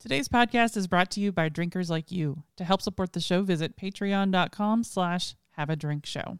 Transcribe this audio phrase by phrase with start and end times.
[0.00, 2.44] Today's podcast is brought to you by drinkers like you.
[2.56, 6.38] To help support the show, visit patreon.com slash have a drink show.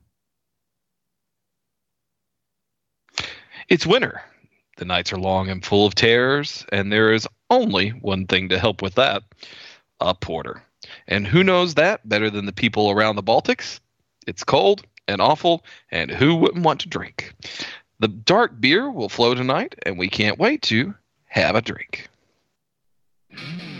[3.69, 4.23] It's winter.
[4.77, 8.61] The nights are long and full of terrors, and there is only one thing to
[8.61, 9.24] help with that
[10.01, 10.63] a porter.
[11.09, 13.81] And who knows that better than the people around the Baltics?
[14.29, 17.34] It's cold and awful, and who wouldn't want to drink?
[17.98, 20.95] The dark beer will flow tonight, and we can't wait to
[21.27, 22.09] have a drink.
[23.41, 23.77] Mm-hmm.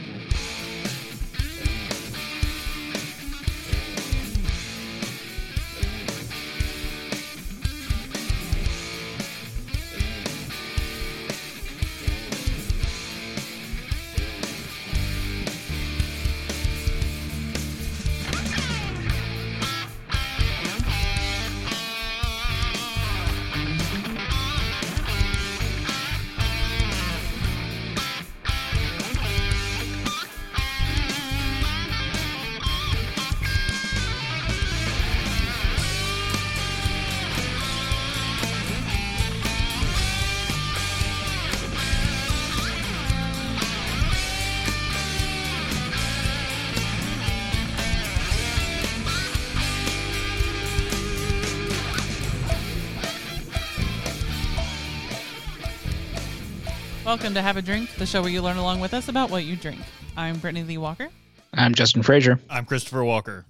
[57.29, 59.45] Welcome to Have a Drink, the show where you learn along with us about what
[59.45, 59.83] you drink.
[60.17, 61.11] I'm Brittany Lee Walker.
[61.53, 62.41] I'm Justin Frazier.
[62.49, 63.45] I'm Christopher Walker.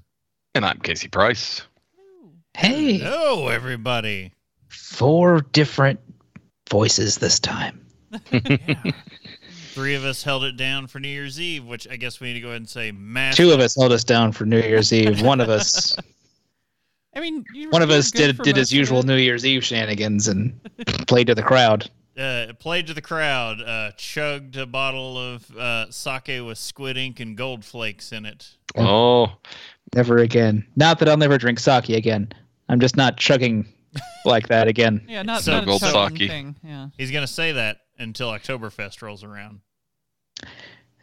[0.57, 1.63] And I'm Casey Price.
[2.55, 4.33] Hey, Hello, everybody.
[4.67, 6.01] four different
[6.69, 7.87] voices this time.
[9.71, 12.35] Three of us held it down for New Year's Eve, which I guess we need
[12.35, 13.37] to go ahead and say mass.
[13.37, 15.23] Two of us held us down for New Year's Eve.
[15.23, 15.97] One of us,
[17.15, 19.05] I mean, you one of us did for did his usual.
[19.05, 20.61] New Year's Eve shenanigans and
[21.07, 21.89] played to the crowd.
[22.19, 27.21] Uh, played to the crowd, uh, chugged a bottle of uh, sake with squid ink
[27.21, 28.57] and gold flakes in it.
[28.77, 29.33] Oh,
[29.95, 30.67] Never again.
[30.77, 32.31] Not that I'll never drink sake again.
[32.69, 33.67] I'm just not chugging
[34.27, 35.05] like that again.
[35.09, 36.29] Yeah, not, So not gold chugging sake.
[36.31, 36.57] thing.
[36.63, 36.89] Yeah.
[36.99, 39.61] He's gonna say that until Oktoberfest rolls around.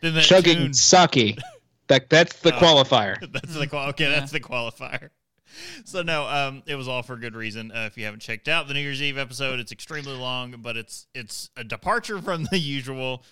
[0.01, 1.39] Then that chugging tune- sake.
[1.87, 2.59] That that's the Oh.
[2.59, 3.15] qualifier.
[3.31, 4.09] that's the qual- okay.
[4.09, 5.09] That's the qualifier.
[5.85, 7.71] So no, um, it was all for good reason.
[7.71, 10.77] Uh, if you haven't checked out the New Year's Eve episode, it's extremely long, but
[10.77, 13.23] it's it's a departure from the usual.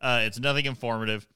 [0.00, 1.26] Uh, it's nothing informative,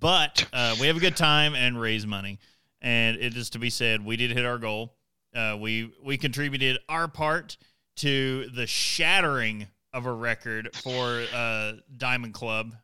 [0.00, 2.38] but uh, we have a good time and raise money.
[2.80, 4.94] And it is to be said, we did hit our goal.
[5.34, 7.56] Uh, we we contributed our part
[7.96, 12.74] to the shattering of a record for uh, Diamond Club,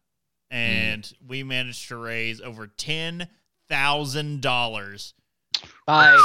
[0.51, 3.29] and we managed to raise over ten
[3.69, 5.15] thousand dollars.
[5.87, 6.19] By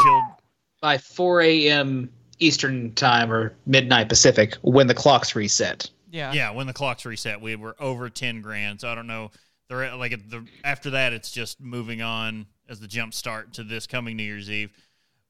[0.82, 2.10] by 4 a.m.
[2.40, 5.90] Eastern time or midnight Pacific when the clocks reset.
[6.12, 6.32] Yeah.
[6.34, 8.82] Yeah, when the clocks reset, we were over ten grand.
[8.82, 9.32] So I don't know.
[9.70, 13.88] The like the after that, it's just moving on as the jump start to this
[13.88, 14.72] coming New Year's Eve.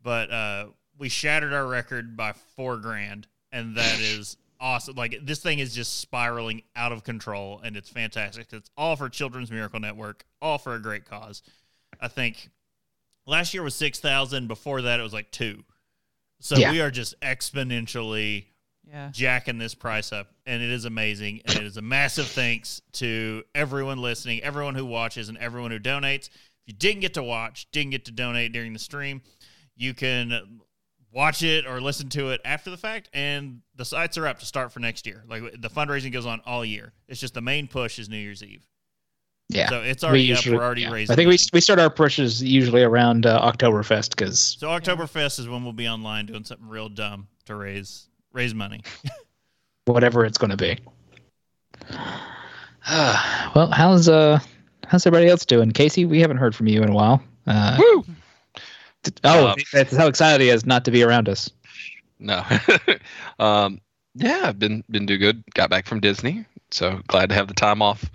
[0.03, 0.67] But uh,
[0.97, 4.95] we shattered our record by four grand, and that is awesome.
[4.95, 8.47] Like this thing is just spiraling out of control, and it's fantastic.
[8.51, 11.41] It's all for Children's Miracle Network, all for a great cause.
[11.99, 12.49] I think
[13.25, 14.47] last year was six thousand.
[14.47, 15.63] Before that, it was like two.
[16.39, 16.71] So Yeah.
[16.71, 18.45] we are just exponentially
[18.87, 19.09] Yeah.
[19.11, 23.43] jacking this price up and it is amazing and it is a massive thanks to
[23.55, 27.65] everyone listening everyone who watches and everyone who donates if you didn't get to watch
[27.71, 29.23] didn't get to donate during the stream
[29.75, 30.59] you can
[31.11, 34.45] watch it or listen to it after the fact and the sites are up to
[34.45, 37.67] start for next year like the fundraising goes on all year it's just the main
[37.67, 38.67] push is new year's eve
[39.49, 39.69] Yeah.
[39.69, 40.91] so it's We already usually- up we're already yeah.
[40.91, 45.39] raising I think we we start our pushes usually around uh, Oktoberfest because so oktoberfest
[45.39, 48.81] is when we'll be online doing something real dumb to raise raise money
[49.85, 50.77] whatever it's going to be.
[53.55, 54.39] well, how's uh
[54.87, 55.71] how's everybody else doing?
[55.71, 57.21] Casey, we haven't heard from you in a while.
[57.47, 58.03] Uh, woo!
[59.03, 61.49] t- oh, Uh, that's how excited he is not to be around us.
[62.19, 62.43] No.
[63.39, 63.79] um,
[64.15, 65.43] yeah, I've been been doing good.
[65.53, 68.09] Got back from Disney, so glad to have the time off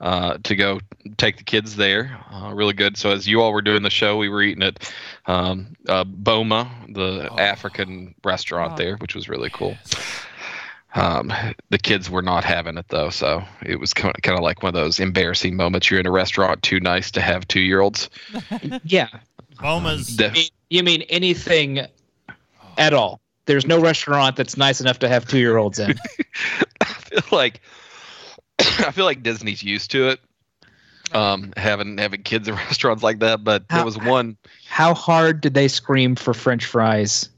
[0.00, 0.80] uh, to go
[1.16, 2.18] take the kids there.
[2.30, 2.96] Uh, really good.
[2.96, 4.92] So as you all were doing the show, we were eating at
[5.26, 7.38] um, uh, Boma, the Oh.
[7.38, 8.76] African restaurant Oh.
[8.76, 9.76] there, which was really cool.
[10.94, 11.30] Um,
[11.68, 14.74] the kids were not having it though, so it was kind of, like one of
[14.82, 15.90] those embarrassing moments.
[15.90, 18.08] You're in a restaurant too nice to have two year olds.
[18.84, 19.08] Yeah,
[19.60, 21.86] boma's you mean, you mean anything
[22.78, 23.20] at all?
[23.44, 25.94] There's no restaurant that's nice enough to have two year olds in.
[26.80, 27.60] I feel like
[28.58, 30.20] I feel like Disney's used to it,
[31.12, 33.44] um, having having kids in restaurants like that.
[33.44, 34.36] But How- there was one.
[34.68, 37.28] How hard did they scream for French fries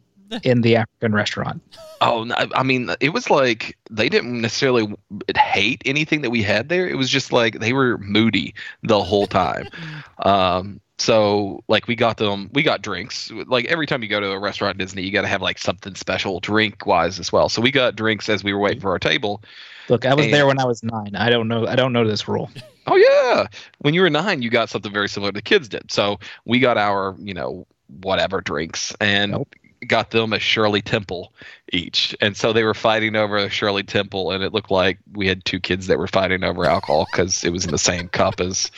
[0.43, 1.63] in the African restaurant?
[2.01, 4.95] Oh, I mean, it was like they didn't necessarily
[5.37, 6.89] hate anything that we had there.
[6.89, 9.69] It was just like they were moody the whole time.
[10.25, 13.31] um, so like we got them, we got drinks.
[13.31, 15.59] Like every time you go to a restaurant at Disney, you got to have like
[15.59, 17.49] something special drink wise as well.
[17.49, 19.43] So we got drinks as we were waiting for our table.
[19.89, 21.15] Look, I was And- there when I was nine.
[21.17, 21.67] I don't know.
[21.67, 22.51] I don't know this rule.
[22.87, 23.47] Oh yeah,
[23.79, 25.91] when you were nine, you got something very similar to the kids did.
[25.91, 27.67] So we got our, you know,
[28.03, 29.55] whatever drinks and Nope.
[29.87, 31.33] Got them a Shirley Temple
[31.73, 32.17] each.
[32.21, 35.45] And so they were fighting over a Shirley Temple, and it looked like we had
[35.45, 38.71] two kids that were fighting over alcohol because it was in the same cup as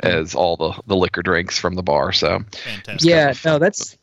[0.00, 2.12] as all the the liquor drinks from the bar.
[2.12, 3.08] So Fantastic.
[3.08, 3.98] Yeah, no, that's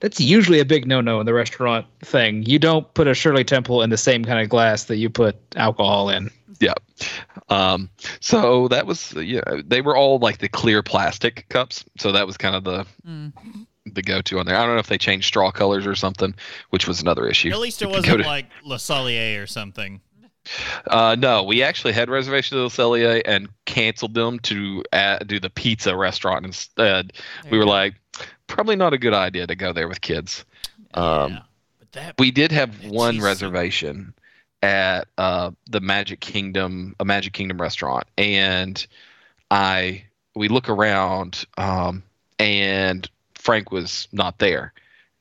[0.00, 2.44] that's usually a big no-no in the restaurant thing.
[2.44, 5.36] You don't put a Shirley Temple in the same kind of glass that you put
[5.56, 6.30] alcohol in.
[6.60, 6.72] yeah.
[7.48, 11.84] Um, so that was yeah, they were all like the clear plastic cups.
[11.98, 13.32] So that was kind of the Mm.
[13.94, 14.56] The go to on there.
[14.56, 16.34] I don't know if they changed straw colors or something,
[16.70, 17.50] which was another issue.
[17.50, 20.00] At least it you wasn't to- like Le Cellier or something.
[20.86, 25.38] Uh, no, we actually had reservations at the Cellier and canceled them to uh, do
[25.38, 27.12] the pizza restaurant instead.
[27.42, 27.70] There we were go.
[27.70, 27.94] like,
[28.46, 30.44] probably not a good idea to go there with kids.
[30.94, 31.40] Um, yeah.
[31.78, 33.24] But that We did have one soup.
[33.24, 34.14] reservation
[34.62, 38.84] at uh, the Magic Kingdom, a Magic Kingdom restaurant, and
[39.50, 40.04] I
[40.34, 42.02] we look around, um,
[42.38, 43.08] and
[43.40, 44.72] Frank was not there,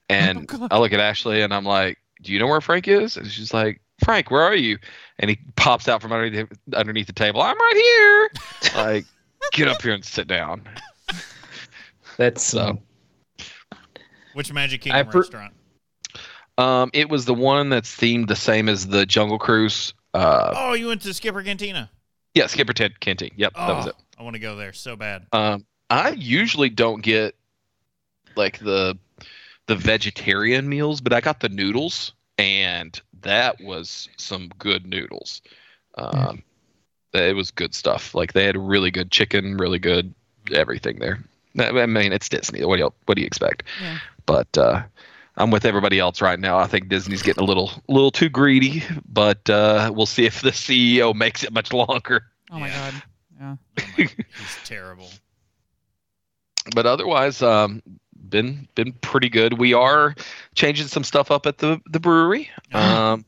[0.10, 3.18] and Oh, I look at Ashley and I'm like, "Do you know where Frank is?"
[3.18, 4.77] And she's like, "Frank, where are you?"
[5.19, 7.42] And he pops out from underneath underneath the table.
[7.42, 8.30] I'm right here.
[8.83, 9.06] like,
[9.51, 10.68] get up here and sit down.
[12.18, 12.80] That's So- um,
[14.33, 15.54] which Magic I Kingdom per- restaurant?
[16.57, 19.94] Um, it was the one that's themed the same as the Jungle Cruise.
[20.13, 21.89] Uh, Oh, you went to Skipper Cantina.
[22.36, 23.31] yeah, Skipper Ted Canteen.
[23.38, 23.95] Yep, Oh, that was it.
[24.18, 25.25] I want to go there so bad.
[25.31, 27.36] Um, I usually don't get
[28.36, 28.98] like the
[29.68, 35.42] the vegetarian meals, but I got the noodles, and that was some good noodles.
[35.98, 36.44] Um,
[37.14, 38.14] It was good stuff.
[38.16, 40.14] Like they had really good chicken, really good
[40.54, 41.20] everything there.
[41.58, 42.64] I I mean, it's Disney.
[42.66, 43.64] What do you what do you expect?
[43.81, 43.98] Yeah.
[44.26, 44.84] But uh,
[45.38, 46.58] I'm with everybody else right now.
[46.60, 50.52] I think Disney's getting a little little too greedy, but uh, we'll see if the
[50.52, 52.24] CEO makes it much longer.
[52.52, 52.92] Oh my Yeah.
[52.92, 53.02] god.
[53.40, 53.56] Yeah.
[53.82, 55.10] Oh my, he's terrible.
[56.75, 57.82] but otherwise um
[58.30, 59.58] been been pretty good.
[59.58, 60.16] We are
[60.56, 62.50] changing some stuff up at the the brewery.
[62.74, 63.26] Um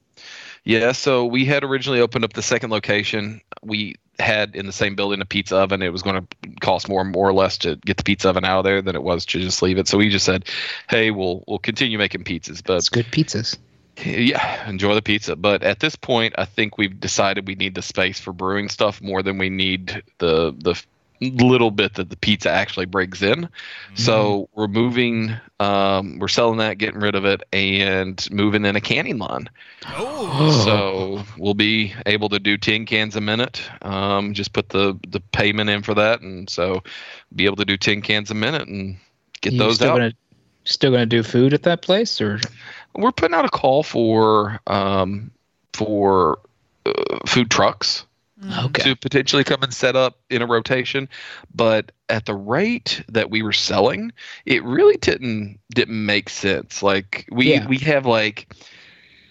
[0.63, 3.41] yeah so we had originally opened up the second location.
[3.63, 5.81] We had in the same building a pizza oven.
[5.81, 8.59] It was going to cost more more or less to get the pizza oven out
[8.59, 9.87] of there than it was to just leave it.
[9.87, 10.45] So we just said
[10.89, 13.57] hey we'll we'll continue making pizzas but it's good pizzas.
[14.05, 15.35] yeah, enjoy the pizza.
[15.35, 19.01] But at this point, I think we've decided we need the space for brewing stuff
[19.01, 20.81] more than we need the the
[21.21, 23.47] little bit that the pizza actually brings in.
[23.93, 28.81] So we're moving, um, we're selling that, getting rid of it, and moving in a
[28.81, 29.49] canning line.
[29.87, 33.61] Oh, So we'll be able to do ten cans a minute.
[33.81, 36.81] Um, just put the the payment in for that, and so
[37.35, 38.97] be able to do ten cans a minute and
[39.41, 39.97] get You those still out.
[39.97, 40.13] Gonna,
[40.63, 42.39] still gonna do food at that place, or
[42.95, 45.31] we're putting out a call for um,
[45.73, 46.39] for
[46.85, 48.05] uh, food trucks.
[48.65, 48.83] Okay?
[48.83, 51.07] to potentially come and set up in a rotation
[51.53, 54.11] but at the rate that we were selling
[54.45, 57.67] it really didn't didn't make sense like we Yeah.
[57.67, 58.53] we have like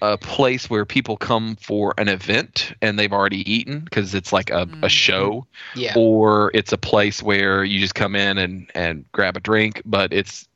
[0.03, 4.49] a place where people come for an event and they've already eaten because it's like
[4.51, 4.91] a, a Mhm.
[4.91, 5.47] show
[5.77, 5.93] Yeah.
[5.95, 10.13] or it's a place where you just come in and and grab a drink but
[10.13, 10.47] it's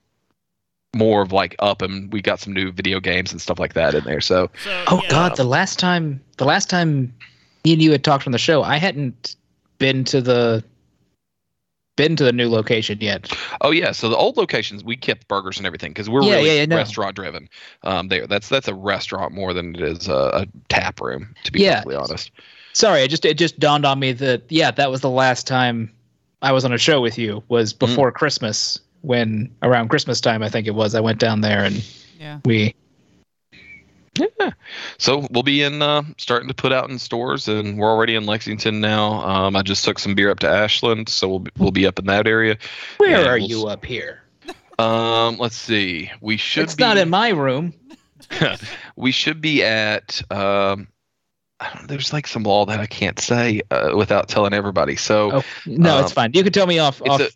[0.96, 3.94] more of like up and we got some new video games and stuff like that
[3.94, 5.36] in there so so, Oh yeah, God!
[5.36, 7.12] The last time, the last time
[7.64, 9.36] me and you had talked on the show, I hadn't
[9.78, 10.62] been to the
[11.96, 13.32] been to the new location yet.
[13.60, 16.48] oh yeah so the old locations we kept burgers and everything because we're Yeah, really
[16.48, 16.76] yeah, yeah, no.
[16.76, 17.48] restaurant driven
[17.84, 21.52] um there that's that's a restaurant more than it is a, a tap room to
[21.52, 21.74] be Yeah.
[21.74, 22.32] perfectly honest
[22.72, 25.92] Sorry, it just it just dawned on me that yeah, that was the last time
[26.42, 28.80] I was on a show with you was before Christmas.
[29.02, 31.84] When around Christmas time, I think it was, I went down there and
[32.18, 32.40] Yeah.
[32.44, 32.74] we
[34.18, 34.50] yeah
[34.98, 38.26] so we'll be in uh starting to put out in stores and we're already in
[38.26, 41.70] lexington now um i just took some beer up to ashland so we'll be, we'll
[41.72, 42.56] be up in that area
[42.98, 44.22] where Yeah, are we'll you up here?
[44.78, 47.74] um let's see we should It's be not in my room.
[48.96, 50.88] we should be at um
[51.60, 54.96] I don't- there's like some law that I can't say uh, without telling everybody.
[54.96, 56.30] So Oh no, it's Um, fine.
[56.34, 57.28] You can tell me off off, a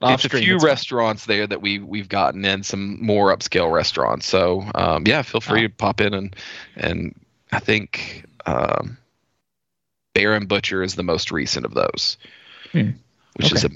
[0.00, 4.26] off it's a few restaurants there that we we've gotten in some more upscale restaurants.
[4.26, 5.68] So um, yeah, feel free Oh.
[5.68, 6.36] to pop in and
[6.76, 7.14] and
[7.52, 8.96] I think um,
[10.14, 12.16] Bear and Butcher is the most recent of those,
[12.72, 12.90] Hmm.
[13.36, 13.70] which is a,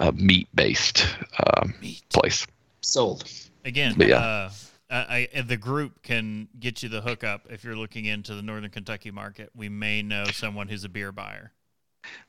[0.00, 1.06] a meat based
[1.44, 2.02] um, Meat.
[2.12, 2.46] place.
[2.82, 3.24] sold.
[3.64, 4.18] Again, But yeah.
[4.18, 4.50] uh,
[4.88, 8.70] I, I, the group can get you the hookup if you're looking into the Northern
[8.70, 9.50] Kentucky market.
[9.56, 11.50] We may know someone who's a beer buyer.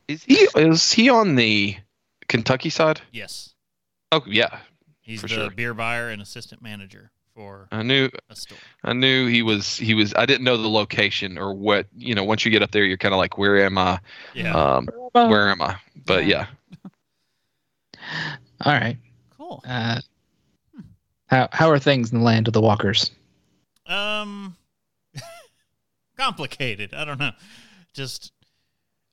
[0.08, 1.76] Is he is he on the
[2.30, 3.02] Kentucky side?
[3.12, 3.54] Yes,
[4.12, 4.60] Oh yeah,
[5.02, 5.50] he's For the sure.
[5.50, 8.58] beer buyer and assistant manager for I knew a store.
[8.84, 10.14] I knew he was he was.
[10.16, 12.24] I didn't know the location or what you know.
[12.24, 14.00] Once you get up there, you're kind of like, where am I?
[14.34, 15.76] Yeah, Um, where am I?
[16.06, 16.48] But yeah,
[18.62, 18.98] All right.
[19.38, 19.64] Cool.
[19.68, 20.00] Uh,
[21.28, 23.12] how how are things in the land of the walkers?
[23.86, 24.56] um,
[26.18, 26.94] complicated.
[26.94, 27.32] I don't know.
[27.94, 28.32] Just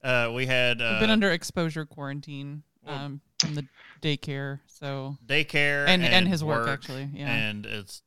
[0.02, 3.67] uh, we had uh, We've been under exposure quarantine well- um, from the
[4.03, 7.09] daycare, so daycare and and, his work, work actually.
[7.14, 7.29] Yeah.
[7.33, 8.03] and it's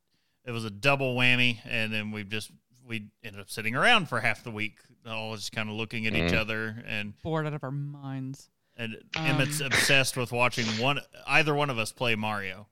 [0.45, 2.51] it was a double whammy and then we just
[2.87, 6.13] we ended up sitting around for half the week all just kind of looking at
[6.13, 6.37] each Mm.
[6.37, 8.49] other and Bored out of our minds.
[8.75, 9.25] and Um.
[9.25, 12.67] Emmett's obsessed with watching one either one of us play Mario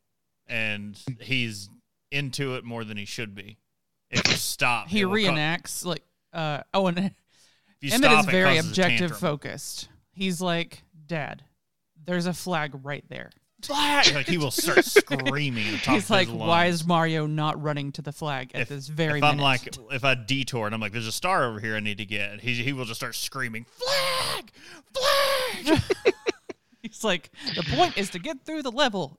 [0.48, 1.70] and he's
[2.12, 3.58] into it more than he should be
[4.12, 7.14] if you stop He it will co- reenacts like uh oh and if
[7.82, 9.90] you Emmett stop, is very objective focused.
[10.14, 11.44] He's like, Dad,
[12.06, 13.32] there's a flag right there.
[13.64, 14.14] Flag!
[14.14, 17.26] like he will start screaming at the top He's of like, his why is Mario
[17.26, 19.44] not running to the flag at If- this very if I'm minute?
[19.44, 22.06] like, if I detour and I'm like, there's a star over here I need to
[22.06, 24.52] get, he he will just start screaming, flag,
[24.94, 25.82] flag.
[26.84, 29.18] He's like, the point is to get through the level.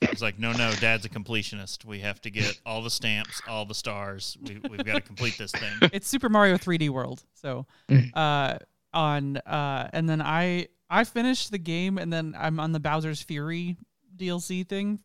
[0.00, 1.84] It's like, no, no, Dad's a completionist.
[1.84, 4.36] We have to get all the stamps, all the stars.
[4.40, 5.72] We, we've got to complete this thing.
[5.92, 7.24] it's Super Mario 3D World.
[7.34, 8.10] So, Mm.
[8.14, 8.58] uh,
[8.94, 13.20] on uh, and then I I finished the game, and then I'm on the Bowser's
[13.22, 13.76] Fury
[14.16, 15.00] DLC thing,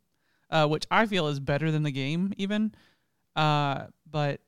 [0.50, 2.74] uh, which I feel is better than the game even.
[3.36, 4.40] Uh, but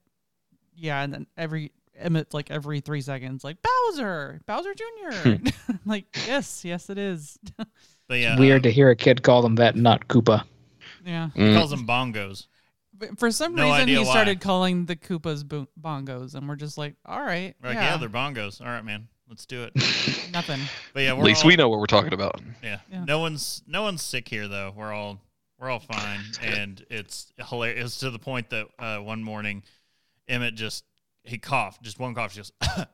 [0.75, 5.39] yeah, and then every Emmett like every three seconds, like Bowser, Bowser Junior.
[5.86, 7.38] like yes, yes, it is.
[8.08, 10.44] But yeah, Weird uh, to hear a kid call them that, not Koopa.
[11.04, 11.30] yeah.
[11.34, 11.58] he Mm.
[11.58, 12.46] calls them bongos.
[12.96, 14.04] But for some No reason, he why.
[14.04, 17.94] started calling the Koopas bo- bongos, and we're just like, all right, like, yeah.
[17.94, 18.62] yeah, they're bongos.
[18.62, 19.74] All right, man, let's do it.
[20.34, 20.60] nothing.
[20.94, 22.41] But yeah, we're at least all, we know what we're talking about.
[22.63, 22.79] Yeah.
[22.91, 23.05] Yeah.
[23.05, 24.74] no one's no one's sick here though.
[24.75, 25.20] We're all
[25.60, 27.86] we're all fine, and it's hilarious.
[27.88, 29.63] It's to the point that uh, one morning,
[30.27, 30.84] Emmett just
[31.24, 32.86] he coughed, just one cough, just, and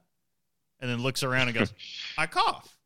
[0.80, 1.74] then looks around and goes,
[2.18, 2.78] "I cough."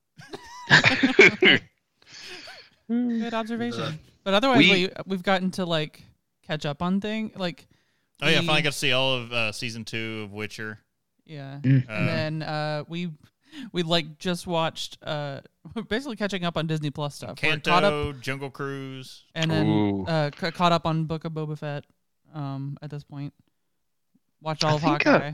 [2.87, 3.99] Good observation.
[4.23, 6.03] But otherwise, We- we, we've gotten to like
[6.45, 7.31] catch up on thing.
[7.35, 7.67] Like,
[8.21, 10.79] Oh yeah, the- finally got to see all of uh, season two of Witcher.
[11.25, 11.59] yeah.
[11.61, 11.87] Mm.
[11.89, 13.11] Uh, and then uh, we
[13.71, 15.41] we like just watched uh
[15.73, 17.37] we're basically catching up on Disney Plus stuff.
[17.41, 19.23] We're caught up Jungle Cruise.
[19.35, 20.05] and then Ooh.
[20.05, 21.85] uh ca- caught up on Book of Boba Fett.
[22.33, 23.33] Um, at this point,
[24.41, 25.31] watch all I of think, uh, Hawkeye.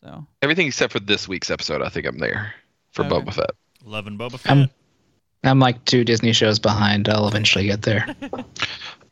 [0.00, 2.54] so Everything except for this week's episode, I think I'm there
[2.92, 3.14] for Okay.
[3.16, 3.50] Boba Fett.
[3.84, 4.52] Loving Boba Fett.
[4.52, 4.70] I'm
[5.44, 7.08] I'm like two Disney shows behind.
[7.08, 8.06] I'll eventually get there.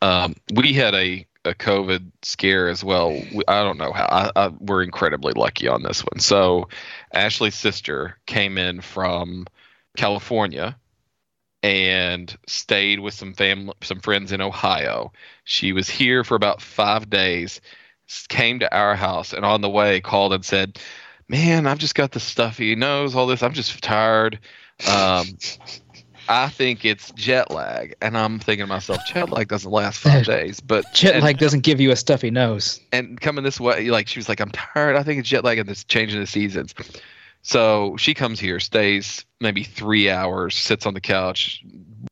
[0.02, 3.18] Um, we had a, a COVID scare as well.
[3.48, 4.06] I don't know how.
[4.06, 6.20] I, I, we're incredibly lucky on this one.
[6.20, 6.68] So,
[7.12, 9.46] Ashley's sister came in from
[9.96, 10.76] California
[11.62, 15.12] and stayed with some family, some friends in Ohio.
[15.44, 17.60] She was here for about five days.
[18.28, 20.78] Came to our house and on the way called and said,
[21.28, 23.42] "Man, I've just got the stuffy nose, all this.
[23.42, 24.38] I'm just tired."
[24.86, 25.38] Um,
[26.28, 30.24] I think it's jet lag, and I'm thinking to myself, jet lag doesn't last five
[30.26, 30.60] days.
[30.60, 32.80] But Jet lag doesn't give you a stuffy nose.
[32.92, 34.96] and coming this way, like she was like, I'm tired.
[34.96, 36.74] I think it's jet lag and it's changing the seasons.
[37.42, 41.62] So she comes here, stays maybe three hours, sits on the couch,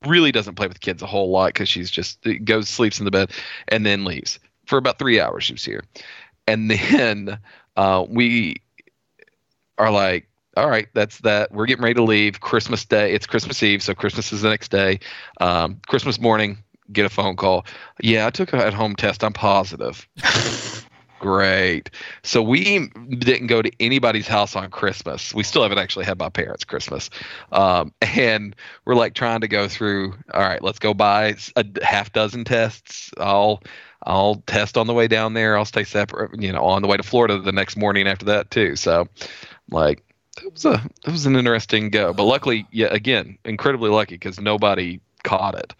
[0.07, 3.11] really doesn't play with kids a whole lot because she's just goes sleeps in the
[3.11, 3.33] bed,
[3.69, 5.45] and then leaves for about three hours.
[5.45, 5.83] She was here,
[6.47, 7.39] and then
[7.77, 8.63] uh, we
[9.77, 11.53] are like, all right, that's that.
[11.53, 12.41] We're getting ready to leave.
[12.41, 13.13] Christmas Day.
[13.13, 15.01] It's Christmas Eve, so Christmas is the next day.
[15.41, 16.59] Um, Christmas morning,
[16.93, 17.67] get a phone call.
[18.01, 19.25] Yeah, I took a at-home test.
[19.25, 20.07] I'm positive.
[21.25, 21.89] Great.
[22.23, 25.33] So we didn't go to anybody's house on Christmas.
[25.33, 27.09] We still haven't actually had my parents' Christmas,
[27.51, 30.15] um, and we're like trying to go through.
[30.35, 33.11] All right, let's go buy a half dozen tests.
[33.17, 33.63] I'll
[34.03, 35.57] I'll test on the way down there.
[35.57, 36.39] I'll stay separate.
[36.39, 38.77] You know, on the way to Florida the next morning after that too.
[38.77, 39.09] So,
[39.71, 40.04] like,
[40.43, 42.13] it was a it was an interesting go.
[42.13, 45.75] But luckily, yeah, again, incredibly lucky because nobody caught it.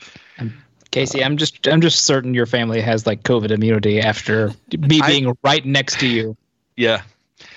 [0.91, 5.09] Casey, I'm just I'm just certain your family has like COVID immunity after me I-
[5.09, 6.37] being right next to you,
[6.77, 7.03] Yeah,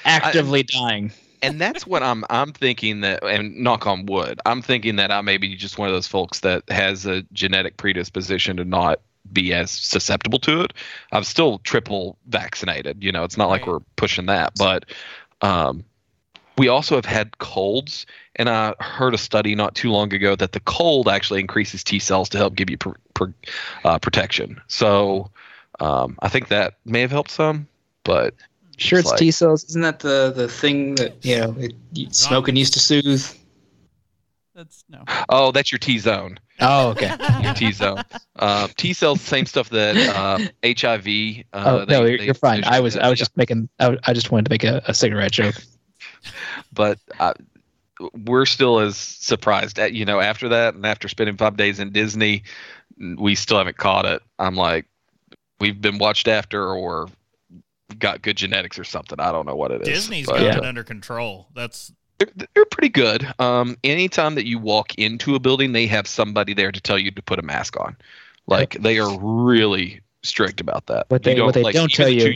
[0.06, 1.12] actively dying.
[1.44, 5.22] and that's what I'm I'm thinking that and knock on wood I'm thinking that I
[5.22, 9.02] may be just one of those folks that has a genetic predisposition to not
[9.34, 10.74] be as susceptible to it
[11.12, 14.86] I'm still triple vaccinated you know it's not like we're pushing that but
[15.42, 15.84] um
[16.58, 20.52] we also have had colds and I heard a study not too long ago that
[20.54, 23.26] the cold actually increases T cells to help give you pr- pr-
[23.84, 25.30] uh, protection so
[25.80, 27.68] Um, I think that may have helped some,
[28.04, 28.34] but
[28.80, 29.64] Sure, It's it's like- T cells.
[29.66, 33.26] Isn't that the the thing that you know it, you- smoking used to soothe?
[34.56, 35.04] That's no.
[35.30, 36.40] oh, that's your T zone.
[36.60, 37.12] Oh, okay.
[37.44, 38.02] Your T zone.
[38.38, 41.06] Uh, T cells, same stuff that uh, HIV.
[41.54, 42.64] Uh, oh they- no, you're, they- you're fine.
[42.66, 44.94] I was I was that, just making I, I just wanted to make a, a
[44.96, 45.56] cigarette joke.
[46.24, 46.32] Yeah.
[46.74, 47.34] But uh,
[48.14, 51.92] we're still as surprised at you know after that and after spending five days in
[51.92, 52.44] Disney,
[53.18, 54.22] we still haven't caught it.
[54.40, 54.86] I'm like,
[55.60, 57.08] we've been watched after or
[58.00, 59.20] got good genetics or something.
[59.20, 59.88] I don't know what it is.
[59.88, 61.48] Disney's but, got uh, it under control.
[61.56, 63.28] That's they're, they're pretty good.
[63.40, 67.12] Um, anytime that you walk into a building, they have somebody there to tell you
[67.12, 67.96] to put a mask on.
[68.48, 71.06] Like they are really strict about that.
[71.10, 72.36] What You they- what they like, don't tell you-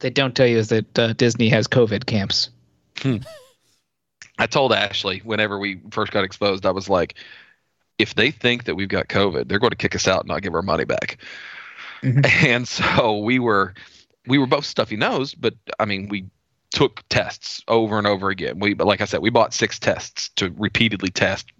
[0.00, 2.50] They don't tell you is that uh, Disney has COVID camps.
[4.38, 7.14] I told Ashley whenever we first got exposed, I was like,
[7.98, 10.42] if they think that we've got COVID, they're going to kick us out and not
[10.42, 11.18] give our money back.
[12.02, 12.26] Mhm.
[12.46, 13.74] And so we were,
[14.26, 16.26] we were both stuffy nosed, but I mean, we
[16.70, 18.58] took tests over and over again.
[18.58, 21.52] We, but like I said, we bought six tests to repeatedly test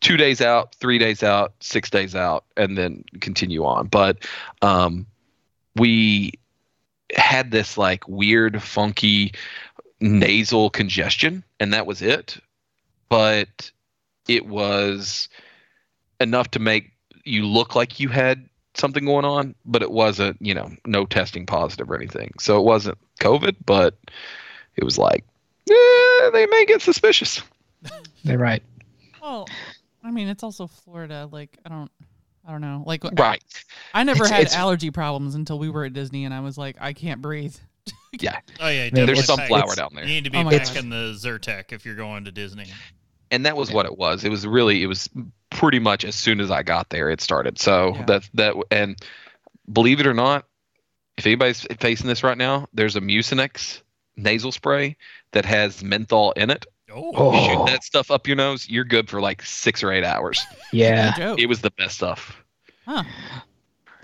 [0.00, 3.86] two days out, three days out, six days out, and then continue on.
[3.86, 4.26] But
[4.62, 5.06] um,
[5.76, 6.32] we
[7.14, 9.32] had this like weird, funky
[10.00, 12.38] nasal congestion, and that was it.
[13.08, 13.70] But
[14.28, 15.28] it was
[16.20, 16.92] enough to make
[17.24, 21.44] you look like you had something going on, but it wasn't, you know, no testing
[21.46, 22.32] positive or anything.
[22.38, 23.98] So it wasn't COVID, but
[24.76, 25.24] it was like,
[25.68, 27.42] eh, they may get suspicious.
[28.24, 28.62] They're right.
[29.20, 29.48] Well,
[30.04, 31.28] I mean, it's also Florida.
[31.30, 31.90] Like, I don't,
[32.46, 32.84] I don't know.
[32.86, 33.42] Like, Right.
[33.92, 36.56] I never It's- had it's- allergy problems until we were at Disney, and I was
[36.56, 37.56] like, I can't breathe.
[38.60, 38.90] oh yeah.
[38.92, 40.04] There's There's some pack- flour down there.
[40.04, 42.66] You need to be Oh my packing the Zyrtec if you're going to Disney.
[43.30, 44.24] and that was what it was.
[44.24, 45.08] It was really it was
[45.50, 47.58] pretty much as soon as I got there it started.
[47.58, 48.04] So Yeah.
[48.06, 48.96] that's that and
[49.72, 50.46] believe it or not,
[51.16, 53.82] if anybody's facing this right now, there's a Mucinex
[54.16, 54.96] nasal spray
[55.32, 56.66] that has menthol in it.
[56.92, 57.32] Oh, Oh.
[57.32, 60.44] You shoot that stuff up your nose, you're good for like six or eight hours.
[60.72, 61.14] Yeah.
[61.18, 61.34] No.
[61.38, 62.42] It was the best stuff.
[62.86, 63.04] huh.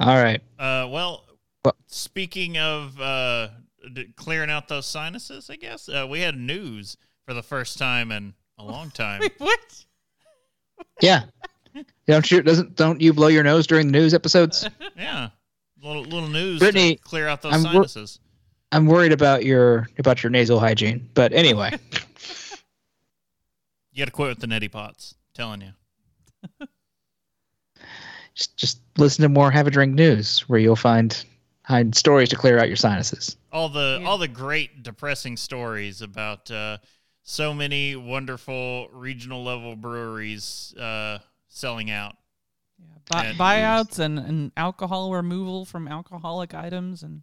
[0.01, 0.41] All right.
[0.59, 1.25] Uh, well,
[1.65, 3.53] Well- speaking of uh, d-
[4.17, 6.97] clearing out those sinuses, I guess uh, we had news
[7.27, 9.21] for the first time in a long time.
[9.21, 9.85] Wait, what?
[11.01, 11.25] Yeah.
[12.07, 14.67] Don't you doesn't don't you blow your nose during the news episodes?
[14.97, 15.29] yeah,
[15.83, 18.19] little little news Brittany, to clear out those I'm wor- sinuses.
[18.73, 21.07] I'm worried about your about your nasal hygiene.
[21.13, 21.79] But anyway,
[23.93, 25.15] You got to quit with the neti pots.
[25.35, 26.67] Telling you.
[28.35, 31.25] just just listen to more have a drink news where you'll find
[31.69, 33.37] find stories to clear out your sinuses.
[33.53, 34.07] all the Yeah.
[34.09, 36.79] all the great depressing stories about uh,
[37.23, 42.17] so many wonderful regional level breweries uh, selling out.
[42.79, 47.23] Yeah, buy, And- buyouts and, and alcohol removal from alcoholic items and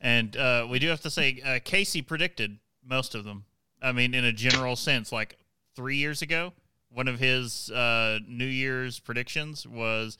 [0.00, 3.44] And uh, we do have to say, uh, Casey predicted most of them.
[3.82, 5.38] I mean, in a general sense, like
[5.74, 6.52] three years ago,
[6.90, 10.16] one of his uh, New Year's predictions was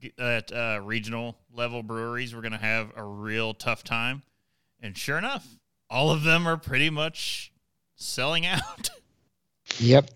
[0.00, 4.22] g- that uh, regional level breweries were going to have a real tough time.
[4.80, 5.46] And sure enough,
[5.90, 7.52] all of them are pretty much
[7.96, 8.90] selling out.
[9.78, 10.10] Yep.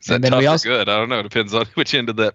[0.00, 0.88] Is that And then tough we or also- good?
[0.88, 1.20] I don't know.
[1.20, 2.34] It depends on which end of that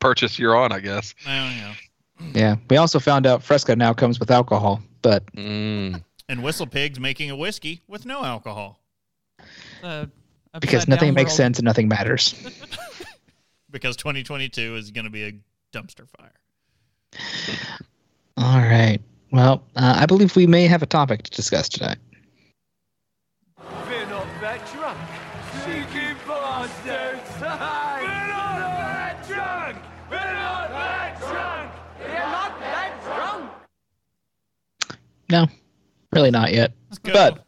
[0.00, 1.14] purchase you're on, I guess.
[1.26, 2.38] I don't know.
[2.40, 2.56] Yeah.
[2.68, 6.02] We also found out Fresca now comes with alcohol, but Mm.
[6.28, 8.78] And Whistle Pig's making a whiskey with no alcohol
[9.82, 10.06] uh,
[10.60, 11.36] because nothing makes world.
[11.36, 12.34] sense and nothing matters.
[13.70, 15.32] because 2022 is going to be a
[15.72, 16.32] dumpster fire.
[18.36, 19.00] All right.
[19.32, 21.98] Well, uh, I believe we may have a topic to discuss tonight.
[23.58, 24.98] We're not that drunk.
[25.64, 27.40] Cheeky bastards!
[27.40, 29.78] We're not that drunk!
[30.08, 31.72] We're that drunk!
[32.00, 33.50] We're not that drunk!
[35.28, 35.46] No,
[36.12, 36.72] really not yet.
[36.88, 37.12] Let's go.
[37.12, 37.44] But-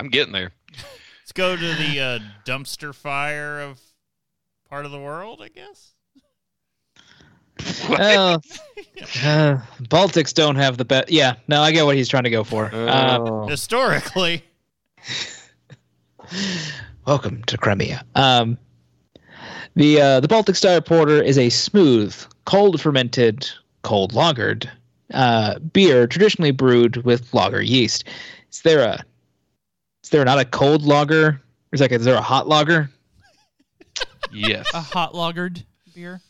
[0.00, 0.52] I'm getting there.
[1.22, 3.80] Let's go to the uh, dumpster fire of
[4.68, 5.94] part of the world, I guess.
[7.88, 7.94] Uh,
[9.24, 11.10] uh, Baltics don't have the best.
[11.10, 12.66] Yeah, no, I get what he's trying to go for.
[12.74, 13.48] Um, Oh.
[13.48, 14.44] Historically,
[17.06, 18.04] welcome to Crimea.
[18.14, 18.58] Um,
[19.74, 23.48] the uh, the Baltic Star Porter is a smooth, cold fermented,
[23.82, 24.68] cold lagered
[25.14, 28.04] uh, beer traditionally brewed with lager yeast.
[28.52, 29.02] Is there a
[30.02, 31.40] is there not a cold lager?
[31.72, 32.90] Is like is there a hot lager?
[34.30, 34.68] Yes.
[34.74, 36.20] A hot lagered beer.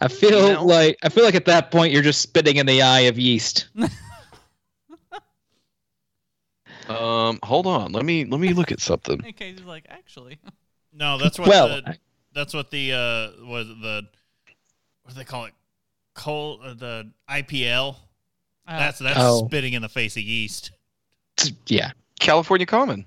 [0.00, 0.64] I feel You know?
[0.64, 3.68] like I feel like at that point you're just spitting in the eye of yeast.
[6.88, 7.92] Um, hold on.
[7.92, 9.18] Let me let me look at something.
[9.24, 10.38] And Casey's like, actually,
[10.92, 11.96] no, that's what Well, the,
[12.34, 14.02] that's what the uh, was the
[15.02, 15.54] what do they call it?
[16.14, 17.96] Coal uh, the IPL.
[18.68, 19.46] Uh, That's that's Oh.
[19.46, 20.72] spitting in the face of yeast.
[21.66, 21.92] Yeah.
[22.20, 23.04] California Common.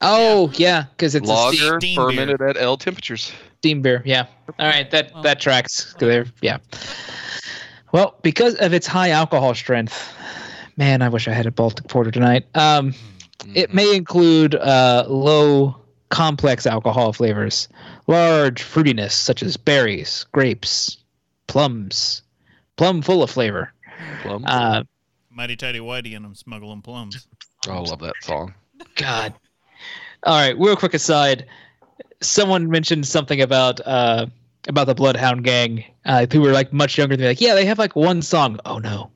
[0.00, 3.32] Oh yeah, because it's a steam, Lager steam fermented at L temperatures.
[3.62, 4.02] Steam beer.
[4.04, 4.26] Yeah.
[4.58, 5.94] All right, that Well- that tracks.
[6.00, 6.58] they're- Yeah.
[7.92, 10.12] Well, because of its high alcohol strength,
[10.76, 12.44] man, I wish I had a Baltic Porter tonight.
[12.56, 12.92] Um,
[13.54, 15.76] it may include uh, low
[16.08, 17.68] complex alcohol flavors,
[18.08, 20.96] large fruitiness such as berries, grapes,
[21.46, 22.22] plums,
[22.76, 23.72] plum full of flavor.
[24.22, 24.42] Plum.
[24.44, 24.82] Uh,
[25.30, 27.28] Mighty Tighty Whitey and I'm smuggling plums.
[27.68, 28.54] oh, I love that song.
[28.96, 29.34] God.
[30.24, 31.46] All right, real quick aside.
[32.22, 34.26] Someone mentioned something about uh
[34.68, 35.84] about the Bloodhound Gang.
[36.04, 37.28] Uh, who were like much younger than me.
[37.28, 38.58] Like, yeah, they have like one song.
[38.64, 39.10] Oh no!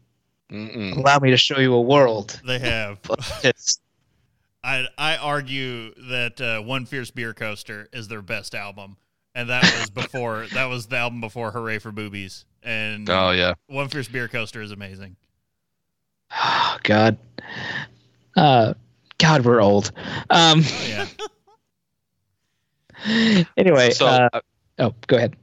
[0.51, 0.97] Mm-mm.
[0.97, 2.41] Allow me to show you a world.
[2.47, 3.01] They have.
[4.65, 8.97] I I argue that uh, One Fierce Beer Coaster is their best album,
[9.35, 12.45] and that was before that was the album before Hooray for Boobies.
[12.63, 13.55] And Oh yeah.
[13.69, 15.17] One Fierce Beer Coaster is amazing.
[16.33, 17.19] oh God.
[18.37, 18.75] Uh,
[19.19, 19.93] God, we're old.
[20.31, 20.63] Um.
[20.65, 21.07] Oh, yeah,
[23.57, 23.91] Anyway.
[23.91, 24.41] So uh, uh,
[24.79, 25.37] oh, go ahead.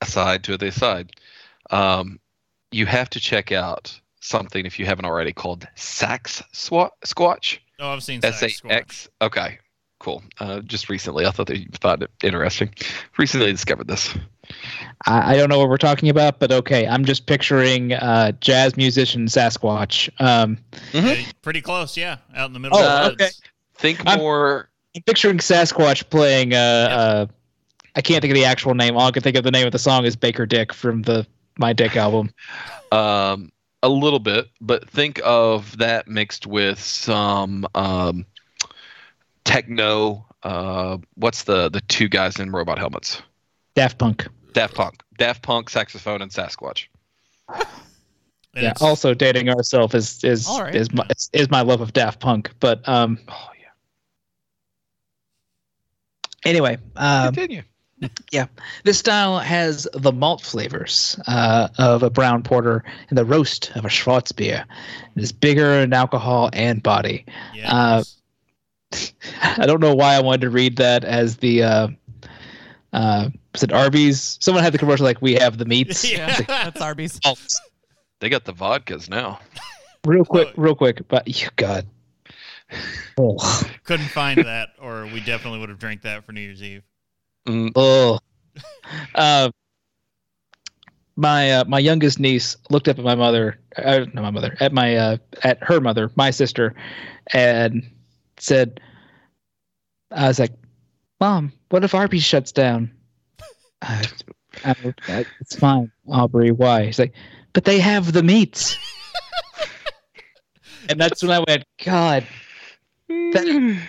[0.00, 1.12] aside to the aside,
[1.70, 2.18] um,
[2.70, 7.58] you have to check out something if you haven't already called Sax Swat Squatch.
[7.80, 9.08] oh, I've seen S A Sax Squatch.
[9.20, 9.58] Okay,
[9.98, 10.22] cool.
[10.40, 12.74] Uh, just recently, I thought that you found it interesting.
[13.18, 14.14] Recently discovered this.
[15.06, 16.86] I, I don't know what we're talking about, but okay.
[16.86, 20.08] I'm just picturing uh, jazz musician Sasquatch.
[20.20, 20.58] Um,
[20.92, 22.78] Yeah, pretty close, yeah, out in the middle.
[22.78, 23.24] Oh, of the okay.
[23.26, 23.40] woods.
[23.76, 24.68] Think I'm- more.
[24.94, 26.54] I'm picturing Sasquatch playing.
[26.54, 27.26] Uh, uh,
[27.94, 28.96] I can't think of the actual name.
[28.96, 31.26] All I can think of the name of the song is Baker Dick from the
[31.58, 32.30] My Dick album.
[32.90, 33.50] Um,
[33.82, 38.26] a little bit, but think of that mixed with some um,
[39.44, 40.26] techno.
[40.42, 43.22] Uh, what's the the two guys in robot helmets?
[43.74, 44.26] Daft Punk.
[44.52, 46.86] Daft Punk, Daft Punk, saxophone, and Sasquatch.
[47.48, 47.64] And
[48.54, 48.72] yeah.
[48.80, 50.74] Also, dating ourselves is is All right.
[50.74, 52.50] is my is, is my love of Daft Punk.
[52.60, 53.51] But um, Oh yeah.
[56.44, 57.62] Anyway, um, Continue.
[58.32, 58.46] Yeah,
[58.82, 63.84] this style has the malt flavors uh, of a brown porter and the roast of
[63.84, 64.64] a Schwarzbier.
[65.14, 67.24] It is bigger in alcohol and body.
[67.54, 68.04] yeah, uh,
[69.42, 71.88] I don't know why I wanted to read that as the uh,
[72.92, 74.38] uh, was it Arby's?
[74.40, 76.02] Someone had the commercial like we have the meats.
[76.12, 77.20] Yeah, that's Arby's.
[77.24, 77.40] Malt.
[78.20, 79.40] They got the vodkas now.
[80.04, 81.86] real quick, real quick, but you God.
[83.18, 83.36] Oh,
[83.84, 86.82] couldn't find that, or we definitely would have drank that for New Year's Eve.
[87.46, 88.18] Mm, oh.
[89.14, 89.50] Uh,
[91.16, 94.72] my uh, my youngest niece looked up at my mother, uh, not my mother, at
[94.72, 96.74] my uh, at her mother, my sister,
[97.32, 97.88] and
[98.38, 98.80] said,
[100.10, 100.52] "I was like,
[101.20, 102.90] Mom, what if Arby's shuts down?"
[103.82, 104.06] I,
[104.64, 106.50] I, I, it's fine, Aubrey.
[106.50, 106.86] Why?
[106.86, 107.14] He's like,
[107.52, 108.76] but they have the meats.
[110.88, 112.26] and that's when I went, God,
[113.32, 113.82] that-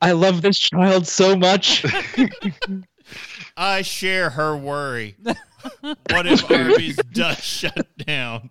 [0.00, 1.84] I love this child so much.
[3.56, 5.16] I share her worry.
[5.80, 8.50] what if Arby's does shut down?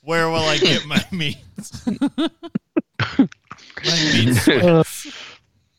[0.00, 1.86] Where will I get my meats?
[1.86, 3.28] my
[3.84, 5.12] meat sweats.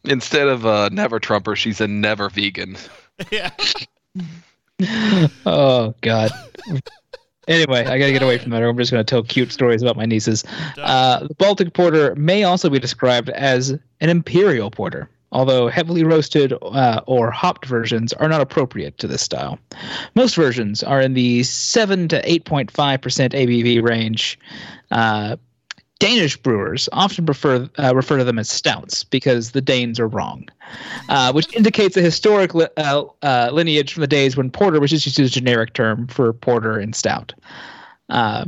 [0.03, 2.77] Instead of a never Trumper, she's a never vegan.
[3.31, 3.49] yeah.
[5.45, 6.31] oh God.
[7.47, 8.63] Anyway, I gotta get away from that.
[8.63, 10.43] I'm just gonna tell cute stories about my nieces.
[10.77, 16.53] Uh, the Baltic Porter may also be described as an imperial porter, although heavily roasted
[16.61, 19.59] uh, or hopped versions are not appropriate to this style.
[20.15, 24.39] Most versions are in the 7 to 8.5% ABV range.
[24.91, 25.35] Uh,
[25.99, 30.47] Danish brewers often prefer uh, refer to them as stouts because the Danes are wrong,
[31.07, 34.91] uh, which indicates a historic li- uh, uh, lineage from the days when porter was
[34.91, 37.33] just used as a generic term for porter and stout.
[38.09, 38.45] Uh,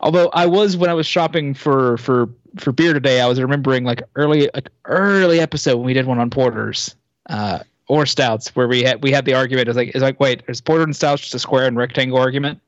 [0.00, 3.84] although I was when I was shopping for for for beer today, I was remembering
[3.84, 6.96] like early like early episode when we did one on porters
[7.28, 9.68] uh, or stouts where we had we had the argument.
[9.68, 12.58] Was like it's like wait, is porter and stouts just a square and rectangle argument?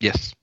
[0.00, 0.34] Yes.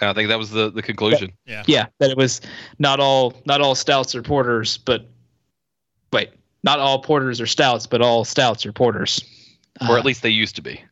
[0.00, 1.32] I think that was the, the conclusion.
[1.46, 1.62] Yeah.
[1.66, 2.40] Yeah, that it was
[2.78, 5.08] not all not all stouts are porters, but
[6.12, 6.30] wait,
[6.64, 9.22] not all porters are stouts, but all stouts are porters.
[9.80, 10.82] Or Uh, at least they used to be.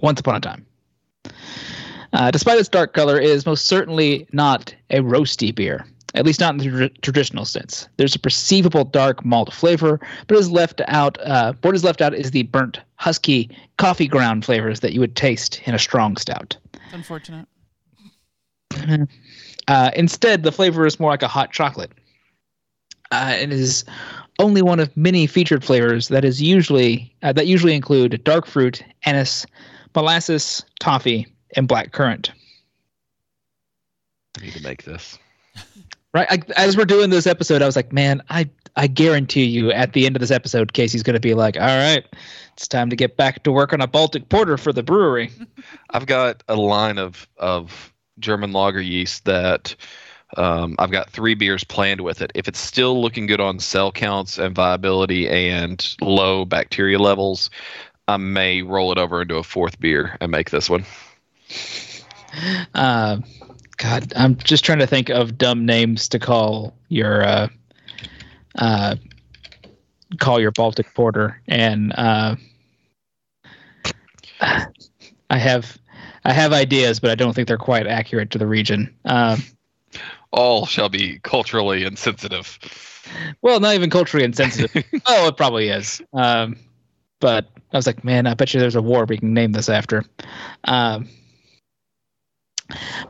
[0.00, 0.66] once upon a time.
[2.12, 6.40] Uh, despite its dark color, it is most certainly not a roasty beer, at least
[6.40, 7.88] not in the tr- traditional sense.
[7.96, 11.16] There's a perceivable dark malt flavor, but is left out.
[11.22, 15.16] Uh, what is left out is the burnt, husky coffee ground flavors that you would
[15.16, 16.54] taste in a strong stout.
[16.92, 17.46] Unfortunate.
[19.68, 21.92] Uh, instead, the flavor is more like a hot chocolate.
[23.12, 23.84] Uh, it is
[24.38, 28.82] only one of many featured flavors that is usually uh, that usually include dark fruit,
[29.04, 29.46] anise,
[29.94, 32.32] molasses, toffee, and black currant.
[34.38, 35.18] I need to make this.
[36.14, 39.70] Right, I, as we're doing this episode, I was like, man, I I guarantee you,
[39.70, 42.04] at the end of this episode, Casey's going to be like, all right,
[42.54, 45.30] it's time to get back to work on a Baltic Porter for the brewery.
[45.90, 49.74] I've got a line of of German lager yeast that
[50.36, 52.32] um, I've got three beers planned with it.
[52.34, 57.50] If it's still looking good on cell counts and viability and low bacteria levels,
[58.08, 60.84] I may roll it over into a fourth beer and make this one.
[62.74, 63.18] Uh,
[63.76, 67.48] God, I'm just trying to think of dumb names to call your uh,
[68.56, 68.96] uh,
[70.18, 72.36] call your Baltic Porter, and uh,
[74.40, 75.78] I have
[76.24, 78.94] I have ideas, but I don't think they're quite accurate to the region.
[79.04, 79.42] Um,
[80.30, 82.58] All shall be culturally insensitive.
[83.42, 84.84] well, not even culturally insensitive.
[85.06, 86.00] oh, it probably is.
[86.12, 86.56] Um,
[87.20, 89.68] but I was like, man, I bet you there's a war we can name this
[89.68, 90.04] after.
[90.64, 91.08] Um,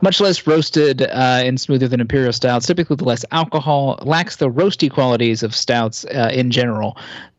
[0.01, 2.67] much less roasted uh, and smoother than imperial stouts.
[2.67, 6.97] Typically, the less alcohol lacks the roasty qualities of stouts uh, in general.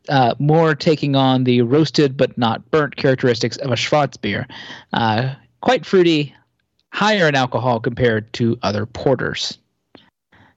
[0.09, 4.47] Uh, more taking on the roasted but not burnt characteristics of a Schwarzbier.
[5.64, 6.35] Uh, quite fruity,
[6.92, 9.59] higher in alcohol compared to other porters.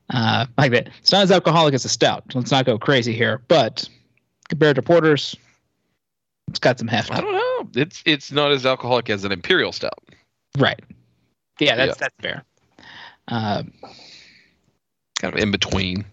[0.10, 0.90] Uh, like that.
[1.00, 2.24] It's not as alcoholic as a stout.
[2.34, 3.88] Let's not go crazy here, but
[4.50, 5.36] compared to porters,
[6.50, 7.12] it's got some heft.
[7.12, 7.82] I don't know.
[7.82, 10.00] It's it's not as alcoholic as an imperial stout.
[10.58, 10.80] Right.
[11.60, 12.08] Yeah, that's Yeah.
[12.08, 12.44] that's fair.
[13.28, 13.74] Um,
[15.20, 16.06] Kind of in between.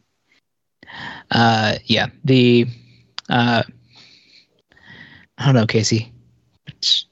[1.30, 2.66] uh, yeah, the
[3.28, 3.62] uh,
[5.38, 6.12] I don't know, Casey.
[6.66, 7.06] It's-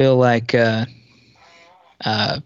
[0.00, 0.86] feel like uh,
[2.02, 2.40] uh,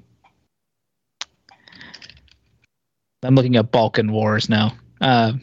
[3.22, 4.72] I'm looking at Balkan Wars now.
[5.00, 5.34] Uh,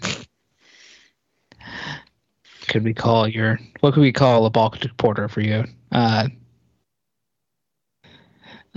[2.68, 5.64] could we call your what could we call a Baltic porter for you?
[5.94, 6.28] Uh,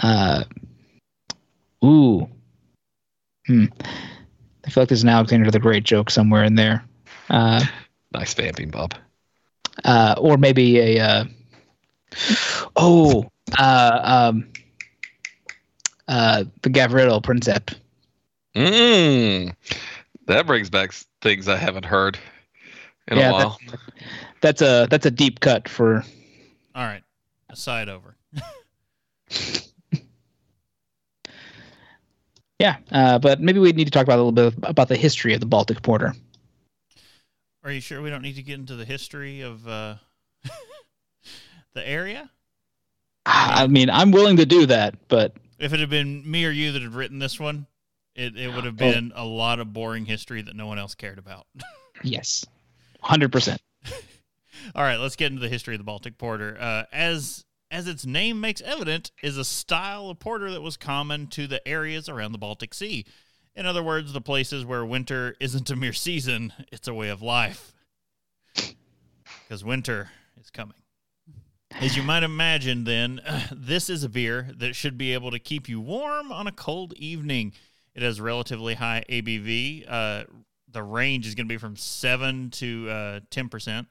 [0.01, 0.44] uh,
[1.85, 2.29] ooh,
[3.49, 3.64] hmm.
[4.64, 6.85] I feel like there's an Alexander the Great joke somewhere in there.
[7.29, 7.64] Uh,
[8.12, 8.94] Nice vamping, Bob.
[9.85, 11.25] uh, or maybe a uh,
[12.77, 14.00] oh uh,
[14.33, 14.48] um,
[16.09, 17.74] uh, the Gavrilo Princip.
[18.55, 19.55] Mm,
[20.27, 22.18] that brings back things I haven't heard
[23.09, 23.61] in Yeah, a while.
[24.40, 26.05] That's a that's a deep cut for
[26.74, 27.03] All right,
[27.50, 28.16] aside over.
[32.59, 32.77] yeah.
[32.90, 35.40] Uh, but maybe we need to talk about a little bit about the history of
[35.40, 36.14] the Baltic Porter.
[37.64, 39.96] Are you sure we don't need to get into the history of uh,
[41.75, 42.31] the area?
[43.27, 46.73] I mean, I'm willing to do that, but If it had been me or you
[46.73, 47.67] that had written this one,
[48.15, 48.77] it, it would have Oh.
[48.93, 51.47] been a lot of boring history that no one else cared about.
[52.03, 52.45] yes,
[53.01, 53.61] hundred percent.
[54.75, 56.57] All right, let's get into the history of the Baltic Porter.
[56.61, 61.27] Uh, as as its name makes evident, is a style of porter that was common
[61.29, 63.05] to the areas around the Baltic Sea.
[63.57, 67.21] In other words, the places where winter isn't a mere season; it's a way of
[67.23, 67.73] life.
[68.55, 70.11] Because winter
[70.41, 70.77] is coming.
[71.81, 73.21] As you might imagine, then,
[73.53, 76.93] this is a beer that should be able to keep you warm on a cold
[76.95, 77.53] evening.
[77.95, 79.85] It has relatively high ABV.
[79.89, 80.25] Uh,
[80.71, 83.87] the range is going to be from 7 to uh, 10%.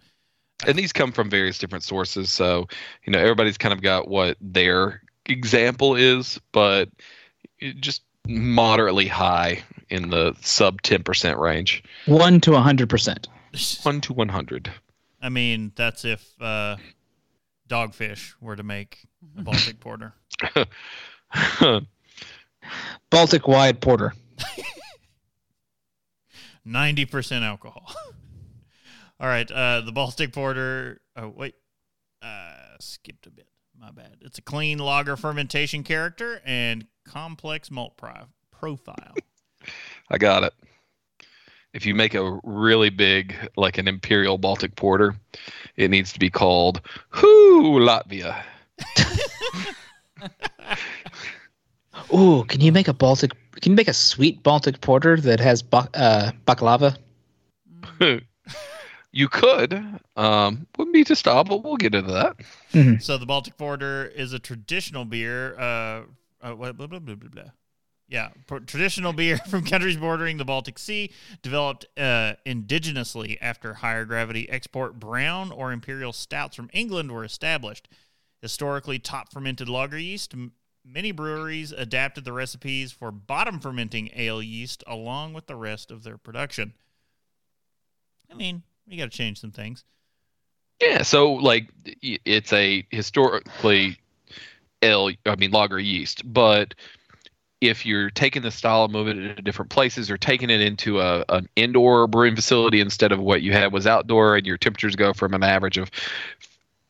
[0.68, 2.68] and these come from various different sources so
[3.06, 6.90] you know everybody's kind of got what their example is but
[7.80, 13.28] just moderately high in the sub 10% range One to hundred percent.
[13.84, 14.72] 1 to 100
[15.22, 16.76] I mean, that's if uh,
[17.74, 20.14] Dogfish were to make a Baltic Porter.
[23.10, 24.14] Baltic wide porter.
[26.68, 27.90] 90% alcohol.
[29.20, 31.02] All right, uh, the Baltic Porter.
[31.16, 31.56] Oh, wait.
[32.22, 33.48] Uh, skipped a bit.
[33.76, 34.18] My bad.
[34.22, 39.16] It's a clean lager fermentation character and complex malt pro- profile.
[40.12, 40.54] i got it
[41.74, 45.16] if you make a really big like an imperial baltic porter
[45.76, 46.82] it needs to be called
[47.22, 48.44] whoo latvia
[52.14, 53.32] Ooh, can you make a Baltic?
[53.62, 56.98] Can you make a sweet Baltic porter that has bak- uh, baklava?
[59.12, 59.74] you could
[60.16, 62.36] um wouldn't be to stop but we'll get into that
[63.02, 65.56] So the Baltic Porter is a traditional beer.
[65.58, 66.04] Uh,
[66.42, 67.52] uh what, blah, blah, blah, blah, blah.
[68.08, 68.30] Yeah,
[68.68, 71.10] traditional beer from countries bordering the Baltic Sea,
[71.42, 77.88] developed uh, indigenously after higher gravity export brown or imperial stouts from England were established.
[78.42, 80.34] Historically, top fermented lager yeast.
[80.34, 80.52] m-
[80.86, 86.04] Many breweries adapted the recipes for bottom fermenting ale yeast along with the rest of
[86.04, 86.74] their production.
[88.30, 89.86] I mean, you got to change some things.
[90.82, 91.70] Yeah, so like
[92.02, 93.98] it's a historically
[94.82, 96.74] ale, I mean lager yeast, but
[97.64, 101.00] if you're taking the style and moving it to different places or taking it into
[101.00, 104.96] a an indoor brewing facility instead of what you had was outdoor and your temperatures
[104.96, 105.90] go from an average of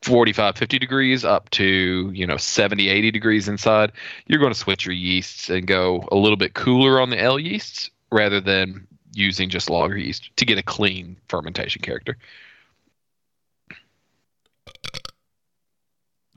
[0.02, 3.92] 45 50 degrees up to you know 70 80 degrees inside
[4.28, 7.40] you're going to switch your yeasts and go a little bit cooler on the ale
[7.40, 12.18] yeasts rather than using just lager yeast to get a clean fermentation character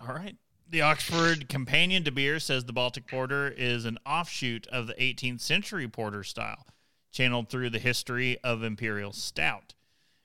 [0.07, 0.37] All right.
[0.68, 5.40] The Oxford Companion to Beer says the Baltic Porter is an offshoot of the 18th
[5.40, 6.66] century porter style,
[7.12, 9.74] channeled through the history of Imperial Stout.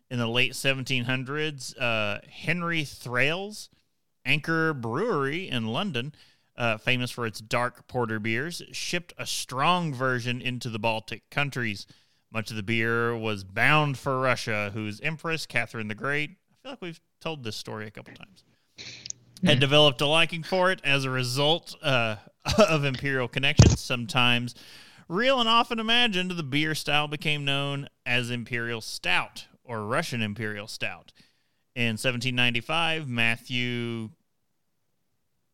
[0.10, 3.70] In the late 1700s, uh, Henry Thrale's,
[4.26, 6.16] Anchor Brewery in London,
[6.58, 11.86] uh, famous for its dark porter beers, shipped a strong version into the Baltic countries.
[12.32, 16.72] Much of the beer was bound for Russia, whose Empress, Catherine the Great, I feel
[16.72, 18.44] like we've told this story a couple times
[19.44, 22.18] had developed a liking for it as a result uh,
[22.58, 23.80] of imperial connections.
[23.80, 24.56] Sometimes
[25.08, 30.68] real and often imagined, the beer style became known as Imperial Stout or Russian Imperial
[30.68, 31.12] Stout.
[31.76, 34.10] In 1795, Matthew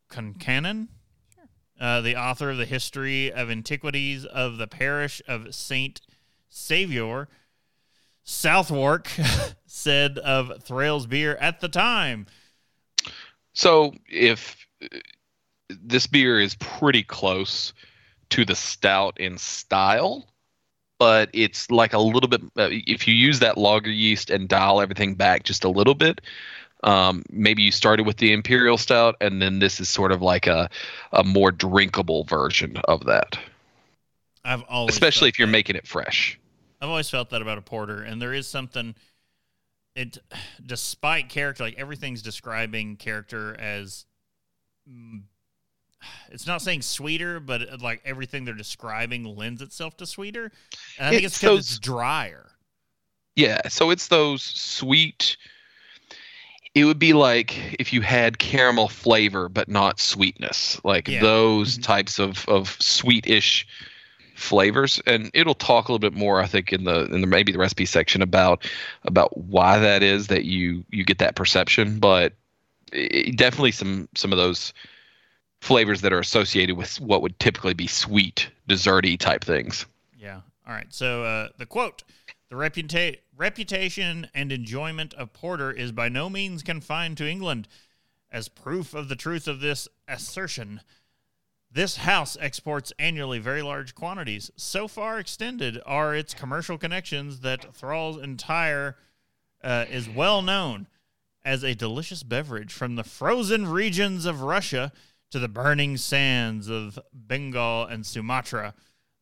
[0.09, 0.87] Concanen,
[1.79, 6.01] uh, the author of the History of Antiquities of the parish of Saint
[6.49, 7.27] Savior,
[8.23, 9.11] Southwark,
[9.65, 12.25] said of Thrale's beer at the time.
[13.57, 14.99] So if uh,
[15.69, 17.73] this beer is pretty close
[18.31, 20.27] to the stout in style,
[20.99, 22.41] but it's like a little bit.
[22.57, 26.21] Uh, if you use that lager yeast and dial everything back just a little bit,
[26.83, 30.47] um, maybe you started with the imperial stout, and then this is sort of like
[30.47, 30.69] a
[31.13, 33.39] a more drinkable version of that.
[34.43, 35.47] I've always Especially if you're that.
[35.47, 36.37] making it fresh.
[36.81, 38.95] I've always felt that about a porter, and there is something.
[39.97, 40.17] It,
[40.65, 44.05] despite character, like everything's describing character as.
[44.89, 45.23] mm,
[46.31, 50.51] It's not saying sweeter, but like everything they're describing lends itself to sweeter.
[50.99, 52.51] And I think it's It's because those- it's drier.
[53.35, 55.35] Yeah, so it's those sweet.
[56.75, 61.21] It would be like if you had caramel flavor but not sweetness, like Yeah.
[61.21, 61.83] those Mhm.
[61.83, 63.65] types of of sweetish
[64.37, 65.01] flavors.
[65.05, 67.57] And it'll talk a little bit more, I think, in the in the maybe the
[67.57, 68.69] recipe section about
[69.03, 71.99] about why that is that you you get that perception.
[71.99, 72.33] But
[72.93, 74.73] i definitely some some of those
[75.61, 79.85] flavors that are associated with what would typically be sweet, desserty type things.
[80.17, 80.41] Yeah.
[80.67, 80.93] All right.
[80.93, 82.03] So uh, the quote:
[82.49, 87.67] "The reputa- reputation and enjoyment of porter is by no means confined to England.
[88.29, 90.81] As proof of the truth of this assertion,
[91.69, 94.49] this house exports annually very large quantities.
[94.55, 98.95] So far extended are its commercial connections that Thrall's entire
[99.63, 100.87] uh, is well known
[101.43, 104.91] as a delicious beverage from the frozen regions of Russia
[105.31, 108.73] to the burning sands of Bengal and Sumatra.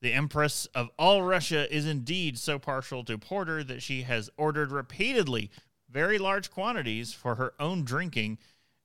[0.01, 4.71] The Empress of all Russia is indeed so partial to porter that she has ordered
[4.71, 5.49] repeatedly
[5.89, 8.38] very large quantities for her own drinking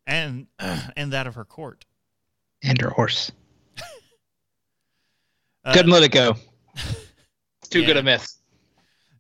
[0.07, 1.85] and and that of her court.
[2.63, 3.33] and her horse.
[5.65, 6.37] Uh, Couldn't let it go.
[6.75, 8.37] It's too good a myth.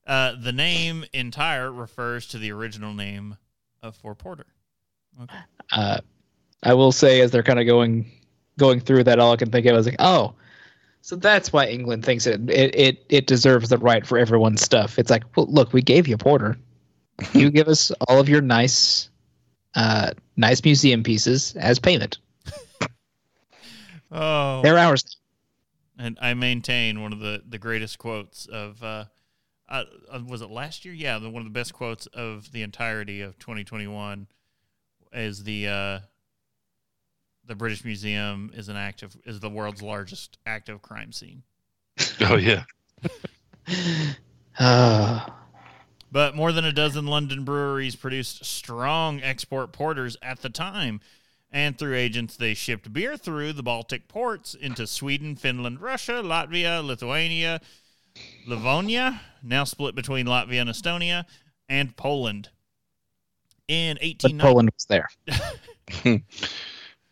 [0.06, 3.36] Uh, the name entire refers to the original name
[3.82, 4.46] of for porter.
[5.72, 5.98] Uh,
[6.62, 8.10] I will say, as they're kind of going
[8.58, 10.34] going through that, all I can think of is like, oh,
[11.02, 14.98] so that's why England thinks it it it, it deserves the right for everyone's stuff.
[14.98, 16.58] It's like, well, look, we gave you porter.
[17.32, 19.10] you give us all of your nice,
[19.74, 22.18] uh, nice museum pieces as payment.
[24.12, 25.19] Oh, They're ours.
[26.00, 29.04] And I maintain one of the, the greatest quotes of uh,
[29.68, 30.94] uh, uh, was it last year?
[30.94, 34.26] Yeah, the, one of the best quotes of the entirety of 2021
[35.12, 35.98] is the uh,
[37.44, 41.42] the British Museum is an active is the world's largest active crime scene.
[42.22, 42.64] Oh yeah.
[44.58, 45.26] Uh,
[46.12, 51.00] But more than a dozen London breweries produced strong export porters at the time.
[51.52, 56.84] And through agents, they shipped beer through the Baltic ports into Sweden, Finland, Russia, Latvia,
[56.84, 57.60] Lithuania,
[58.46, 61.24] Livonia, now split between Latvia and Estonia,
[61.68, 62.50] and Poland.
[63.66, 65.08] In but 1890 Poland was there.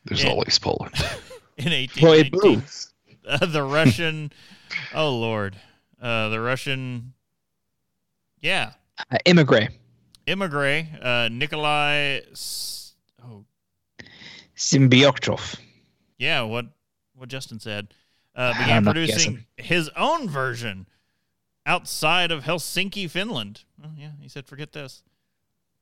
[0.05, 0.31] There's Yeah.
[0.31, 0.95] always Poland.
[1.57, 1.65] in
[2.01, 2.63] Well, it 1819,
[3.27, 4.33] uh, the Russian,
[4.95, 5.57] oh Lord,
[6.01, 7.13] uh, the Russian,
[8.41, 8.73] yeah,
[9.11, 9.75] Uh, Immigrant.
[10.27, 12.21] immigrant uh, Nikolai.
[12.33, 12.88] S-
[14.59, 15.57] Symbiotrov.
[16.19, 16.67] Yeah, what
[17.15, 17.95] what Justin said.
[18.35, 20.87] Uh, began producing his own version
[21.67, 23.65] outside of Helsinki, Finland.
[23.85, 25.03] Oh, yeah, he said, forget this.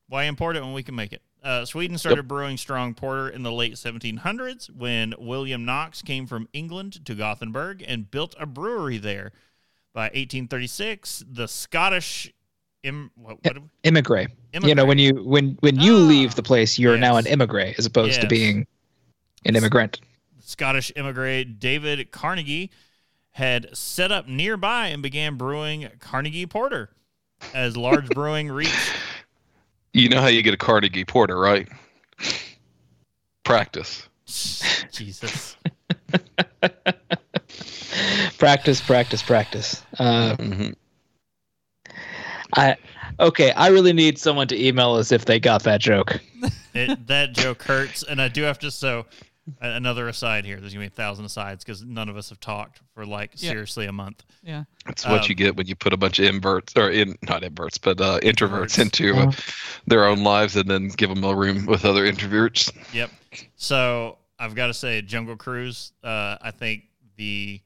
[0.09, 1.20] Why import it when we can make it?
[1.43, 6.49] Uh, Sweden started brewing strong porter in the late 1700s when William Knox came from
[6.55, 9.33] England to Gothenburg and built a brewery there.
[9.93, 12.33] By 1836, the Scottish
[12.87, 14.30] Im- what, what, Immigrant.
[14.62, 17.34] You know, when you when when you Ah, leave the place, you're now an yes.
[17.34, 18.66] immigrant as opposed to being
[19.45, 20.01] an immigrant.
[20.41, 22.70] Scottish immigrant David Carnegie
[23.32, 26.91] had set up nearby and began brewing Carnegie Porter.
[27.53, 28.93] As large brewing reached
[29.93, 31.68] You know how you get a Carnegie Porter, right?
[33.45, 34.09] Practice.
[34.93, 35.57] Jesus.
[38.39, 39.82] practice, practice, practice.
[39.99, 40.70] Uh, hmm
[42.55, 42.77] I
[43.21, 43.51] okay.
[43.53, 46.21] I really need someone to email us if they got that joke.
[46.75, 48.71] It, that joke hurts, and I do have to.
[48.71, 49.07] So,
[49.61, 50.61] another aside here.
[50.61, 53.51] There's gonna be a thousand asides because none of us have talked for like Yeah.
[53.51, 54.25] seriously a month.
[54.43, 54.65] Yeah.
[54.85, 57.43] That's what Um, you get when you put a bunch of inverts or in not
[57.43, 58.79] inverts, but uh, introverts Introverts.
[58.81, 59.33] into uh,
[59.87, 62.71] their own lives and then give them a room with other introverts.
[62.93, 63.11] Yep.
[63.57, 65.93] So I've got to say, Jungle Cruise.
[66.05, 66.85] Uh, I think
[67.17, 67.61] the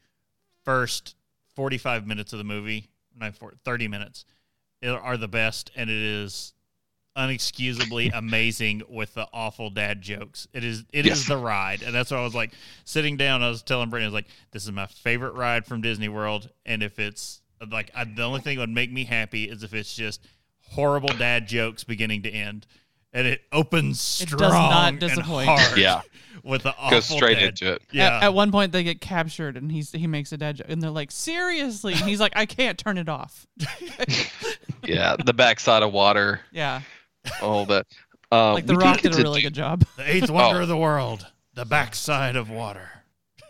[0.64, 1.16] first
[1.56, 2.88] 45 minutes of the movie,
[3.64, 4.29] 30 minutes, i-
[4.88, 6.54] are the best, and it is
[7.16, 10.46] unexcusably amazing with the awful dad jokes.
[10.52, 11.28] It is it is Yes.
[11.28, 12.52] the ride, and that's why I was like
[12.84, 13.42] sitting down.
[13.42, 16.48] I was telling Brittany, I was like, "This is my favorite ride from Disney World,"
[16.64, 19.74] and if it's like I, the only thing that would make me happy is if
[19.74, 20.24] it's just
[20.70, 22.66] horrible dad jokes beginning to end.
[23.12, 25.48] And it opens strong It does not and disappoint.
[25.48, 26.02] hard Yeah.
[26.44, 27.82] with the awful Go straight dad- into it.
[27.90, 30.68] Yeah, At, at one point, they get captured, and he's he makes a dad joke,
[30.70, 33.48] and they're like, "Seriously?" And he's like, "I can't turn it off."
[34.84, 35.16] Yeah.
[35.24, 36.82] The backside of water, Yeah,
[37.42, 37.86] all that.
[38.32, 39.84] Uh, like The Rock get did a really do- good job.
[39.96, 40.62] the eighth wonder Oh.
[40.62, 42.90] of the world, the backside of water.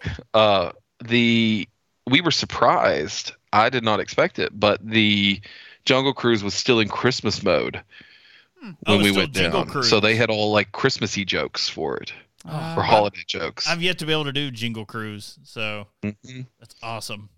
[0.34, 0.72] uh
[1.04, 1.68] the
[2.08, 5.38] we were surprised i did not expect it but the
[5.84, 7.82] jungle cruise was still in christmas mode
[8.62, 9.90] Oh, when it's we went Jingle down Cruise.
[9.90, 12.12] so they had all like christmassy jokes for it
[12.46, 16.46] Uh, for holiday jokes I've yet to be able to do Jingle Cruise, so Mhm.
[16.58, 17.28] that's awesome.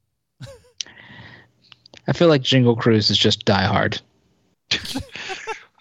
[2.09, 4.01] I feel like Jingle Cruise is just Die Hard.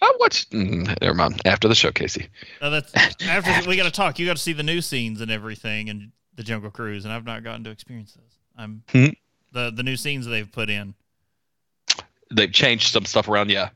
[0.03, 2.28] i watched mm, never mind after the show casey
[2.61, 2.91] Now that's
[3.24, 4.19] after we got to talk.
[4.19, 7.26] You got to see the new scenes and everything, and the Jungle Cruise, and I've
[7.26, 8.34] not gotten to experience those.
[8.57, 9.07] I'm Hmm.
[9.53, 10.95] the the new scenes they've put in.
[12.34, 13.69] they've changed some stuff around yeah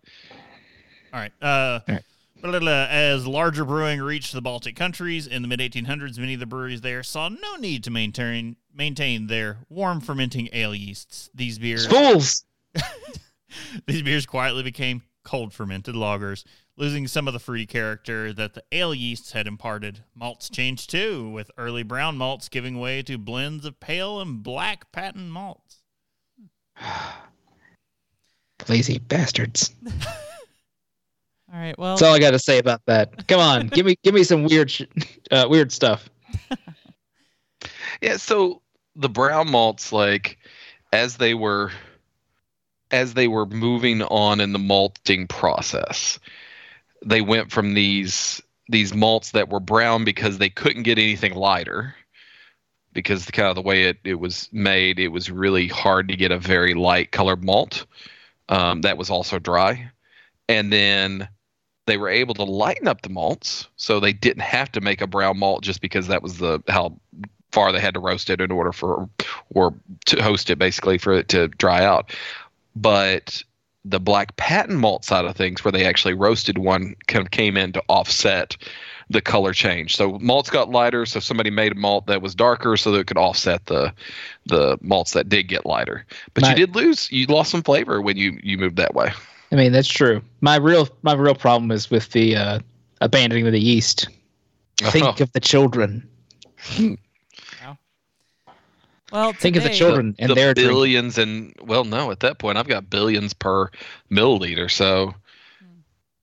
[1.14, 1.32] All right.
[1.41, 1.46] Uh,
[1.88, 2.04] All right.
[2.41, 2.88] blah, blah, blah.
[2.89, 6.82] As larger brewing reached the Baltic countries in the mid 1800s, many of the breweries
[6.82, 11.30] there saw no need to maintain maintain their warm fermenting ale yeasts.
[11.34, 12.43] These beers Fools.
[13.88, 16.43] these beers quietly became cold fermented lagers,
[16.78, 20.03] losing some of the fruity character that the ale yeasts had imparted.
[20.13, 24.91] Malts changed too, with early brown malts giving way to blends of pale and black
[24.91, 25.78] patent malts.
[28.69, 29.71] Lazy bastards.
[29.86, 29.91] all
[31.51, 33.28] right, well, That's all I got to say about that.
[33.28, 34.84] Come on, give me give me some weird sh-
[35.32, 36.09] uh, weird stuff.
[38.01, 38.61] Yeah, so
[38.96, 40.38] the brown malts, like
[40.93, 41.72] as they were
[42.91, 46.20] as they were moving on in the malting process,
[47.06, 51.96] they went from these these malts that were brown because they couldn't get anything lighter.
[52.93, 56.16] Because the kind of the way it, it was made, it was really hard to
[56.16, 57.86] get a very light colored malt
[58.50, 59.91] um, that was also dry.
[60.48, 61.28] And then
[61.88, 65.08] they were able to lighten up the malts, so they didn't have to make a
[65.08, 67.00] brown malt just because that was the how
[67.56, 69.10] far they had to roast it in order for
[69.51, 69.74] or
[70.06, 72.12] to host it basically for it to dry out
[72.76, 73.41] but
[73.86, 77.56] the black patent malt side of things where they actually roasted one kind of came
[77.56, 78.58] in to offset
[79.10, 82.76] the color change so malts got lighter so somebody made a malt that was darker
[82.76, 83.93] so that it could offset the
[84.47, 88.01] the malts that did get lighter but My- you did lose you lost some flavor
[88.01, 89.12] when you you moved that way
[89.51, 90.22] I mean, that's true.
[90.41, 92.60] My real my real problem is with the uh,
[92.99, 94.10] abandoning of the yeast.
[94.78, 95.24] Think Oh.
[95.24, 96.06] of the children.
[99.16, 100.70] well, Think of the today- children and the their drink.
[100.70, 103.70] billions and well no at that point i've got billions per
[104.11, 105.13] milliliter so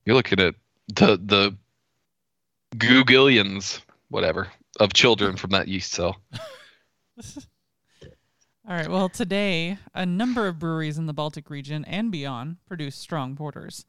[0.05, 0.55] you're looking at
[0.87, 1.57] the the
[2.75, 4.47] googillions whatever
[4.79, 6.17] of children from that yeast cell
[8.65, 8.87] All right.
[8.89, 13.85] Well, today, a number of breweries in the Baltic region and beyond produce strong porters.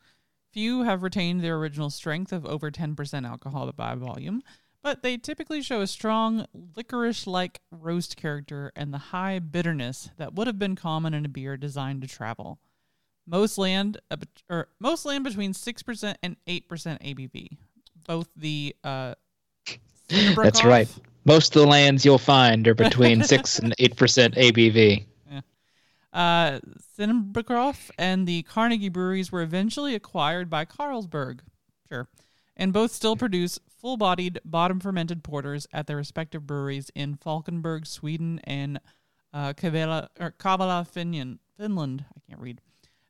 [0.52, 4.42] Few have retained their original strength of over 10% alcohol by volume,
[4.84, 10.34] but they typically show a strong licorice like roast character and the high bitterness that
[10.34, 12.58] would have been common in a beer designed to travel.
[13.26, 14.16] Most land, uh,
[14.50, 17.56] or most land between 6% and 8% ABV.
[18.06, 19.14] Both the uh,
[20.08, 20.88] That's Cinderbrook right.
[21.24, 25.06] Most of the lands you'll find are between six and eight percent ABV.
[26.12, 26.60] Uh,
[26.96, 31.40] Cinnabrook and the Carnegie breweries were eventually acquired by Carlsberg.
[31.88, 32.06] Sure.
[32.56, 37.86] And both still produce full bodied, bottom fermented porters at their respective breweries in Falkenberg,
[37.86, 38.80] Sweden, and
[39.34, 40.08] uh, Kavala,
[40.38, 41.38] Kavala, Finland.
[41.58, 42.06] Finland.
[42.16, 42.62] I can't read.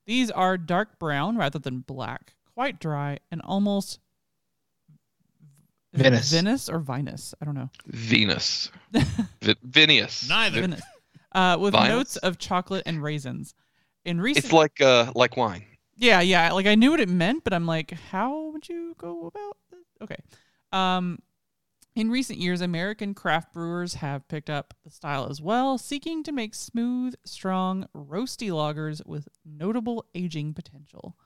[0.04, 4.00] These are dark brown rather than black, quite dry, and almost
[5.92, 6.32] is Venice.
[6.32, 7.34] Venice or Vinus.
[7.40, 7.70] I don't know.
[7.86, 8.68] Venus.
[8.90, 10.28] v- Vinius.
[10.28, 10.60] Neither.
[10.62, 10.82] Venice.
[11.30, 11.88] Uh, with Vinus?
[11.88, 13.54] notes of chocolate and raisins.
[14.04, 15.64] In recent, It's like uh like wine.
[15.96, 16.50] yeah, yeah.
[16.52, 19.80] Like I knew what it meant, but I'm like, how would you go about this?
[20.02, 20.16] Okay.
[20.74, 21.20] Um,
[21.96, 26.32] in recent years, American craft brewers have picked up the style as well, seeking to
[26.32, 31.16] make smooth, strong, roasty lagers with notable aging potential.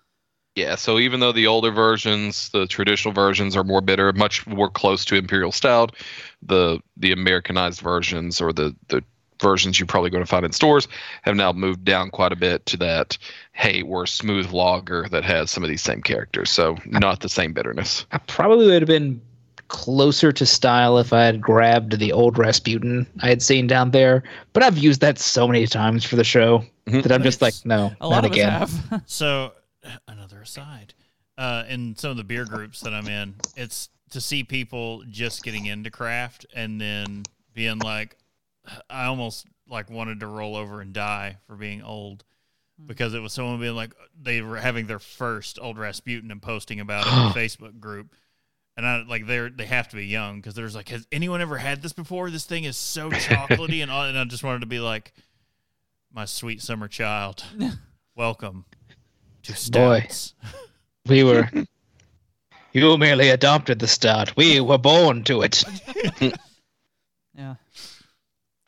[0.54, 4.68] Yeah, so even though the older versions, the traditional versions are more bitter, much more
[4.68, 5.96] close to imperial stout,
[6.42, 9.02] the the Americanized versions or the the
[9.40, 10.88] versions you're probably going to find in stores
[11.22, 13.16] have now moved down quite a bit to that
[13.52, 16.50] hey, we're a smooth lager that has some of these same characters.
[16.50, 18.06] So not the same bitterness.
[18.12, 19.20] I probably would have been
[19.68, 24.22] closer to style if I had grabbed the old Rasputin I had seen down there.
[24.52, 27.02] But I've used that so many times for the show Mhm.
[27.02, 28.50] that I'm just like, no, A lot not of again.
[28.50, 29.02] have.
[29.06, 29.52] So,
[30.06, 30.94] another aside.
[31.36, 35.42] Uh, in some of the beer groups that I'm in, it's to see people just
[35.44, 38.16] getting into craft and then being like,
[38.90, 42.24] I almost like wanted to roll over and die for being old
[42.86, 46.80] because it was someone being like they were having their first old Rasputin and posting
[46.80, 48.14] about it in the Facebook group.
[48.78, 51.58] And I like they're they have to be young because there's like, has anyone ever
[51.58, 52.30] had this before?
[52.30, 55.12] This thing is so chocolatey and all, and I just wanted to be like,
[56.14, 57.42] my sweet summer child,
[58.14, 58.66] welcome
[59.42, 59.58] to Boy.
[59.58, 60.34] stouts.
[61.06, 61.50] We were.
[62.74, 64.36] You merely adopted the start.
[64.36, 65.64] We were born to it.
[67.34, 67.54] yeah.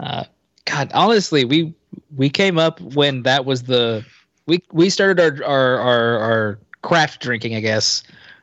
[0.01, 0.25] Uh,
[0.65, 1.75] God, honestly, we
[2.17, 4.05] we came up when that was the
[4.47, 8.03] we we started our our our, our craft drinking, I guess,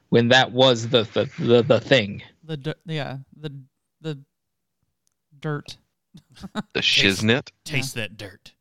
[0.09, 2.21] when that was the the the, the thing.
[2.43, 3.51] The di- yeah the
[4.01, 4.19] the
[5.39, 5.77] dirt.
[6.73, 7.49] The shiznit.
[7.63, 8.53] Taste that dirt.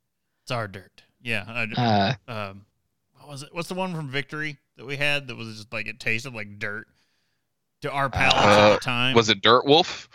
[0.42, 1.02] It's our dirt.
[1.22, 1.66] Yeah.
[1.76, 2.66] Uh, um,
[3.14, 3.48] what was it?
[3.52, 6.58] What's the one from Victory that we had that was just like it tasted like
[6.58, 6.86] dirt
[7.82, 9.14] to our palates at Uh, the time?
[9.14, 10.08] Was it Dirt Wolf?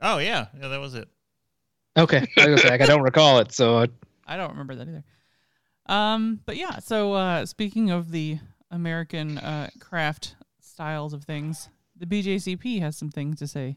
[0.00, 1.08] Oh yeah, yeah, that was it.
[1.96, 3.86] okay, I, was like, I don't recall it, so
[4.26, 5.04] I don't remember that either.
[5.86, 6.78] Um, but yeah.
[6.78, 8.38] So uh, speaking of the
[8.70, 13.76] American uh, craft styles of things, the BJCP has some things to say.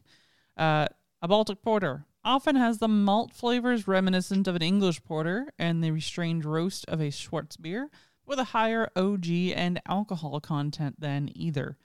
[0.55, 0.87] Uh,
[1.21, 5.91] a Baltic porter often has the malt flavors reminiscent of an English porter and the
[5.91, 7.87] restrained roast of a Schwarzbier,
[8.25, 11.77] with a higher OG and alcohol content than either.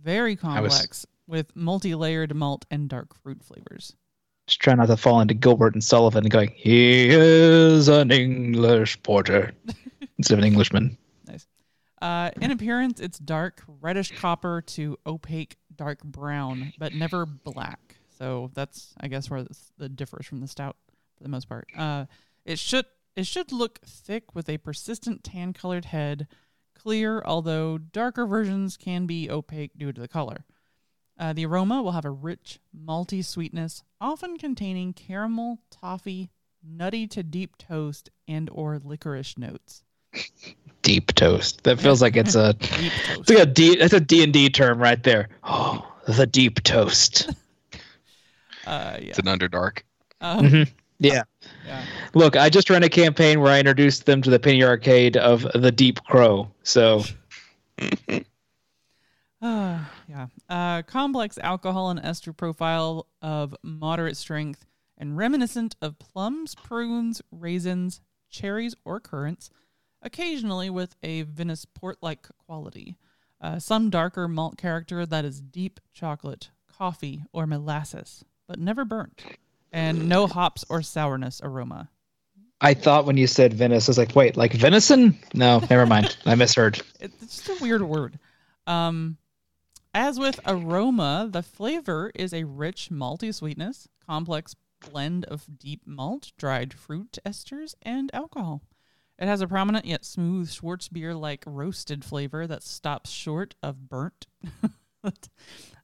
[0.00, 3.94] Very was- complex with multi-layered malt and dark fruit flavors.
[4.46, 9.02] just try not to fall into Gilbert and Sullivan and going, he is an English
[9.02, 9.52] porter
[10.18, 10.96] instead of an Englishman.
[12.02, 17.94] Uh, in appearance, it's dark reddish copper to opaque dark brown, but never black.
[18.18, 20.76] So that's, I guess, where this, differs from the stout
[21.16, 21.68] for the most part.
[21.78, 22.06] Uh,
[22.44, 26.26] it should it should look thick with a persistent tan-colored head,
[26.74, 30.44] clear, although darker versions can be opaque due to the color.
[31.16, 36.30] Uh, the aroma will have a rich, malty sweetness, often containing caramel, toffee,
[36.64, 39.84] nutty to deep toast, and or licorice notes.
[40.82, 41.62] Deep toast.
[41.64, 44.78] That feels like it's a it's like a D that's a D and D term
[44.78, 45.28] right there.
[45.44, 47.30] Oh, the deep toast.
[48.64, 49.08] Uh, yeah.
[49.08, 49.80] It's an Underdark.
[50.20, 50.70] Um, Mhm.
[51.00, 51.24] Yeah.
[51.66, 51.84] yeah.
[52.14, 55.44] Look, I just ran a campaign where I introduced them to the penny arcade of
[55.52, 56.48] the Deep Crow.
[56.62, 57.02] So
[59.42, 60.26] Uh, yeah.
[60.48, 64.64] Uh, complex alcohol and ester profile of moderate strength
[64.96, 68.00] and reminiscent of plums, prunes, raisins,
[68.30, 69.50] cherries, or currants,
[70.02, 72.96] occasionally with a Venice port like quality.
[73.40, 79.22] Uh, some darker malt character that is deep chocolate, coffee, or molasses, but never burnt.
[79.72, 81.88] And no hops or sourness aroma.
[82.60, 85.18] I thought when you said Venice, I was like, wait, like venison?
[85.34, 86.16] No, never mind.
[86.26, 86.80] I misheard.
[87.00, 88.18] It's just a weird word.
[88.68, 89.16] Um,
[89.92, 96.32] as with aroma, the flavor is a rich malty sweetness, complex blend of deep malt,
[96.38, 98.62] dried fruit esters, and alcohol.
[99.22, 104.26] It has a prominent yet smooth Schwarzbier like roasted flavor that stops short of burnt.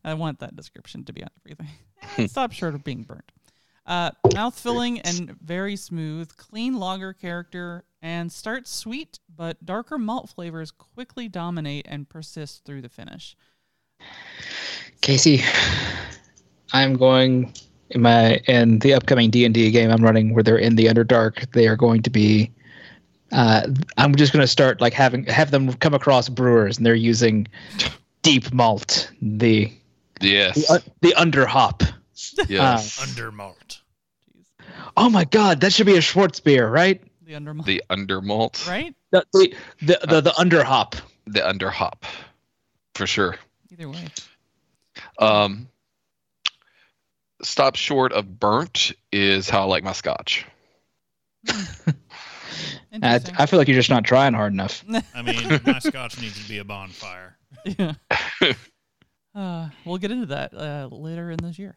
[0.04, 1.68] I want that description to be on everything.
[2.16, 3.30] It stops short of being burnt.
[3.86, 10.30] Uh, mouth filling and very smooth, clean lager character, and starts sweet, but darker malt
[10.30, 13.36] flavors quickly dominate and persist through the finish.
[15.00, 15.44] Casey,
[16.72, 17.52] I'm going
[17.90, 20.86] in my in the upcoming D and D game I'm running, where they're in the
[20.86, 22.52] Underdark, they are going to be.
[23.30, 23.66] Uh,
[23.96, 27.46] I'm just going to start like having have them come across brewers, and they're using
[28.22, 29.72] deep malt, the
[30.20, 30.66] Yes.
[30.66, 31.82] the, uh, the under hop.
[32.48, 33.00] yes.
[33.06, 33.80] Under malt.
[34.96, 37.02] Oh my god, that should be a Schwarzbier, right?
[37.24, 38.66] The under the under malt.
[38.68, 38.94] right?
[39.10, 40.96] The the the, the, the under hop.
[41.26, 42.04] The under hop.
[42.94, 43.36] For sure.
[43.70, 44.06] Either way.
[45.18, 45.68] Um,
[47.42, 50.46] stop short of burnt is how I like my scotch.
[53.02, 54.84] I, I feel like you're just not trying hard enough.
[55.14, 57.36] I mean, my scotch needs to be a bonfire.
[57.64, 57.94] yeah.
[59.34, 61.76] Uh, we'll get into that uh, later in this year.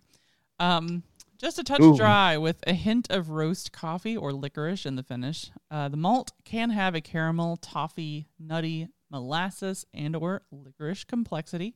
[0.58, 1.04] Um,
[1.38, 1.96] just a touch Ooh.
[1.96, 5.52] dry with a hint of roast coffee or licorice in the finish.
[5.70, 11.76] Uh, the malt can have a caramel, toffee, nutty, molasses, and or licorice complexity.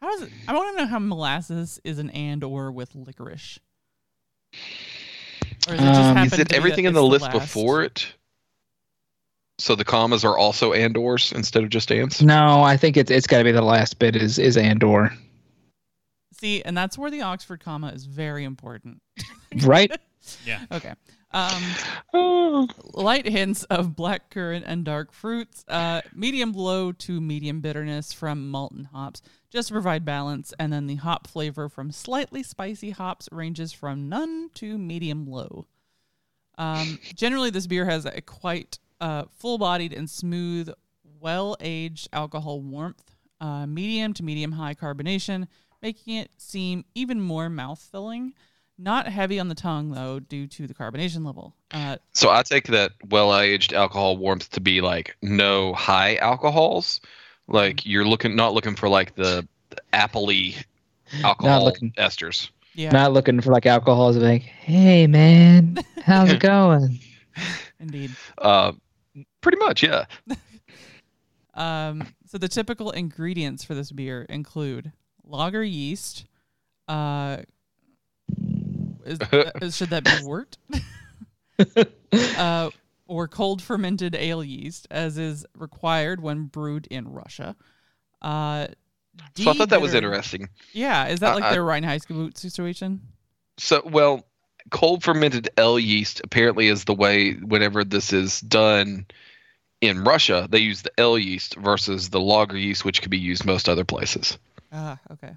[0.00, 0.30] How is it?
[0.48, 3.60] I want to know how molasses is an and or with licorice.
[5.68, 7.10] Or is it just Um, happen Is to it be everything that in the it's
[7.10, 7.32] list last?
[7.32, 8.06] before it?
[9.58, 12.22] So the commas are also andors instead of just ands?
[12.22, 15.10] No, I think it's it's got to be the last bit is is Andor,
[16.38, 19.00] See, and that's where the Oxford comma is very important.
[19.62, 19.90] right?
[20.44, 20.64] Yeah.
[20.72, 20.94] Okay.
[21.32, 21.62] Um,
[22.14, 22.68] Oh.
[22.94, 28.50] light hints of black currant and dark fruits, uh, medium low to medium bitterness from
[28.50, 29.20] malt and hops,
[29.50, 30.54] just to provide balance.
[30.58, 35.66] And then the hop flavor from slightly spicy hops ranges from none to medium low.
[36.58, 40.70] Um, generally, this beer has a quite uh, full bodied and smooth,
[41.20, 45.48] well aged alcohol warmth, uh, medium to medium high carbonation,
[45.82, 48.32] making it seem even more mouth filling.
[48.78, 51.54] Not heavy on the tongue, though, due to the carbonation level.
[51.70, 57.00] Uh, So I take that well-aged alcohol warmth to be like no high alcohols.
[57.48, 60.62] Like you're looking, not looking for like the, the appley
[61.22, 62.50] alcohol not looking- esters.
[62.74, 64.10] yeah, Not looking for like alcohol.
[64.10, 67.00] It's like, hey man, how's it going?
[67.80, 68.10] indeed.
[68.36, 68.72] Uh,
[69.40, 70.04] pretty much, yeah.
[71.54, 74.92] Um, so the typical ingredients for this beer include
[75.24, 76.26] lager yeast.
[76.86, 77.38] Uh,
[79.06, 80.56] is, uh, should that be wort?
[82.36, 82.70] uh,
[83.06, 87.56] or cold fermented ale yeast, as is required when brewed in Russia.
[88.20, 88.66] Uh,
[89.36, 90.48] So I thought that was interesting.
[90.72, 93.00] Yeah, is that Uh, like I- their Reinheitsgebot situation?
[93.58, 94.26] So, well,
[94.70, 99.06] cold fermented L yeast apparently is the way whenever this is done
[99.80, 103.44] in Russia, they use the L yeast versus the lager yeast, which could be used
[103.46, 104.36] most other places.
[104.72, 105.36] Ah, okay.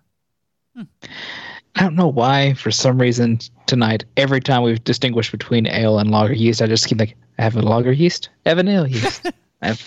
[1.79, 2.55] I don't know why.
[2.55, 6.85] For some reason tonight, every time we've distinguished between ale and lager yeast, I just
[6.87, 9.25] keep like, I have a lager yeast, I have an ale yeast.
[9.61, 9.81] Have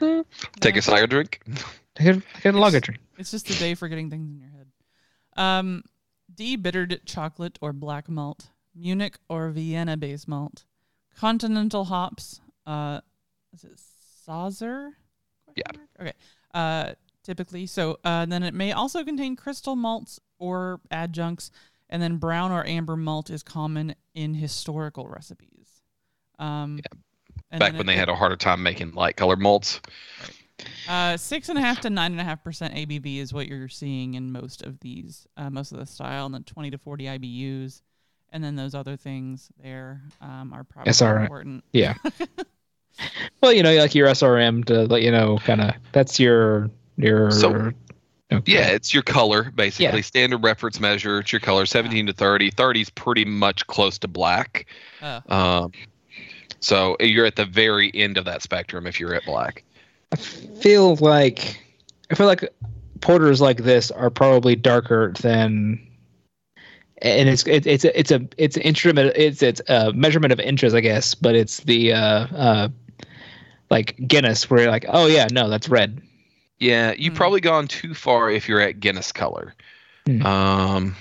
[0.60, 1.40] Take a cider drink.
[2.00, 3.00] I got, I a lager drink.
[3.16, 4.66] It's just a day for getting things in your head.
[5.36, 5.84] Um,
[6.34, 10.64] de-bittered chocolate or black malt, Munich or Vienna base malt,
[11.16, 12.40] continental hops.
[12.66, 13.00] Uh,
[13.54, 13.80] is it
[14.26, 14.90] Sauser?
[15.54, 15.70] Yeah.
[16.00, 16.12] Okay.
[16.52, 21.50] Uh, typically, so uh, then it may also contain crystal malts or adjuncts,
[21.88, 25.82] and then brown or amber malt is common in historical recipes.
[26.38, 26.80] Um,
[27.50, 29.80] and Back then when it- they had a harder time making light colored malts.
[30.88, 33.68] uh, six and a half to nine and a half percent ABV is what you're
[33.68, 37.04] seeing in most of these, uh, most of the style, and then twenty to forty
[37.04, 37.82] IBUs,
[38.30, 41.22] and then those other things there um, are probably SRM.
[41.22, 41.64] important.
[41.72, 41.94] Yeah.
[43.42, 47.30] well, you know, like your SRM to let you know, kind of that's your your.
[47.30, 47.72] So-
[48.32, 48.52] okay.
[48.52, 49.98] Yeah, it's your color basically.
[49.98, 50.02] Yeah.
[50.02, 51.20] Standard reference measure.
[51.20, 52.50] It's your color, 17 to 30.
[52.50, 54.66] 30 is pretty much close to black.
[55.00, 55.72] Uh, Um,
[56.60, 59.62] so you're at the very end of that spectrum if you're at black.
[60.12, 61.62] I feel like
[62.10, 62.48] I feel like
[63.00, 65.80] porters like this are probably darker than.
[67.02, 70.40] And it's it, it's a, it's a it's an instrument it's it's a measurement of
[70.40, 72.68] inches I guess but it's the uh uh
[73.68, 76.00] like Guinness where you're like oh yeah no that's red
[76.58, 77.16] Yeah, you've Hmm.
[77.18, 79.54] probably gone too far if you're at Guinness color.
[80.06, 80.26] Hmm.
[80.26, 80.96] Um,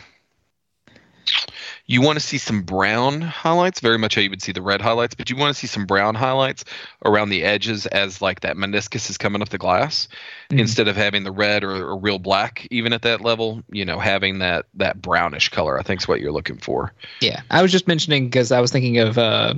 [1.88, 4.82] you want to see some brown highlights, very much how you would see the red
[4.82, 6.66] highlights, but you want to see some brown highlights
[7.06, 10.08] around the edges as like that meniscus is coming off the glass,
[10.50, 10.60] Mhm.
[10.60, 13.64] instead of having the red or, or real black even at that level.
[13.72, 16.92] You know, having that that brownish color, I think is what you're looking for.
[17.22, 19.54] Yeah, I was just mentioning because I was thinking of uh,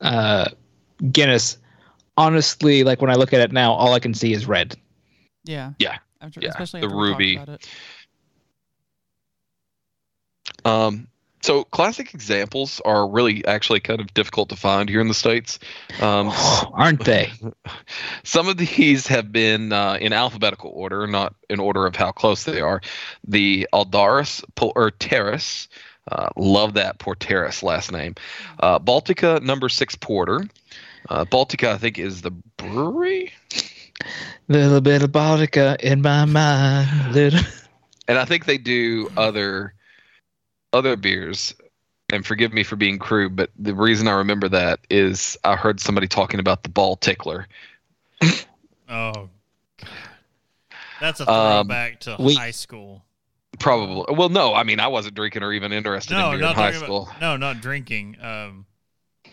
[0.00, 0.46] uh,
[1.12, 1.58] Guinness.
[2.16, 4.74] Honestly, like when I look at it now, all I can see is red.
[5.46, 5.72] Yeah.
[5.78, 5.98] Yeah.
[6.20, 7.40] After, Yeah, especially the after ruby.
[10.64, 11.08] Um,
[11.42, 15.60] So classic examples are really actually kind of difficult to find here in the states.
[16.00, 16.32] Um,
[16.72, 17.30] Aren't they?
[18.24, 22.44] some of these have been uh, in alphabetical order, not in order of how close
[22.44, 22.80] they are.
[23.28, 25.68] The Aldaris Porteris,
[26.10, 28.14] uh, love that Porteris last name.
[28.58, 30.48] Uh, Baltica number six porter.
[31.08, 33.32] Uh, Baltica, I think, is the brewery,
[34.48, 37.12] Little bit of Baltica in my mind.
[37.14, 37.40] Little.
[38.08, 39.74] and I think they do other
[40.72, 41.54] other beers.
[42.12, 45.80] And forgive me for being crude, but the reason I remember that is I heard
[45.80, 47.46] somebody talking about the ball tickler.
[48.88, 49.28] Oh,
[49.80, 49.88] God.
[51.00, 53.02] that's a Um, throwback to we- high school.
[53.58, 54.14] Probably.
[54.14, 56.54] Well, no, I mean I wasn't drinking or even interested No, in beer in not
[56.54, 57.08] high school.
[57.08, 57.20] about.
[57.20, 58.16] No, not drinking.
[58.20, 58.66] Um,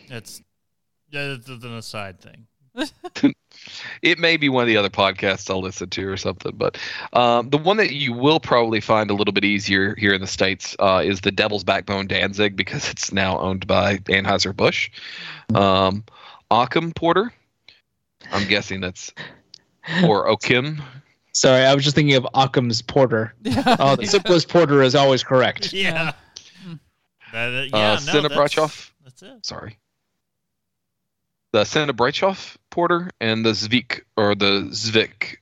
[0.07, 0.41] it's
[1.11, 2.47] that's an aside thing.
[4.01, 6.53] it may be one of the other podcasts I'll listen to or something.
[6.55, 6.77] But
[7.13, 10.27] um, the one that you will probably find a little bit easier here in the
[10.27, 14.89] states uh, is the Devil's Backbone Danzig because it's now owned by Anheuser Busch.
[15.53, 16.03] Um,
[16.51, 17.31] Occam Porter.
[18.31, 19.11] I'm guessing that's
[20.05, 20.81] or Okim.
[21.33, 23.33] Sorry, I was just thinking of Occam's Porter.
[23.41, 23.75] Yeah.
[23.79, 25.73] Oh, the simplest porter is always correct.
[25.73, 26.13] Yeah.
[26.63, 26.73] Hmm.
[27.33, 29.45] Uh, yeah, Uh, no, Cinna that's, that's it.
[29.45, 29.77] Sorry.
[31.53, 35.37] The Sinebrychoff Porter and the Zvik or the Zvik.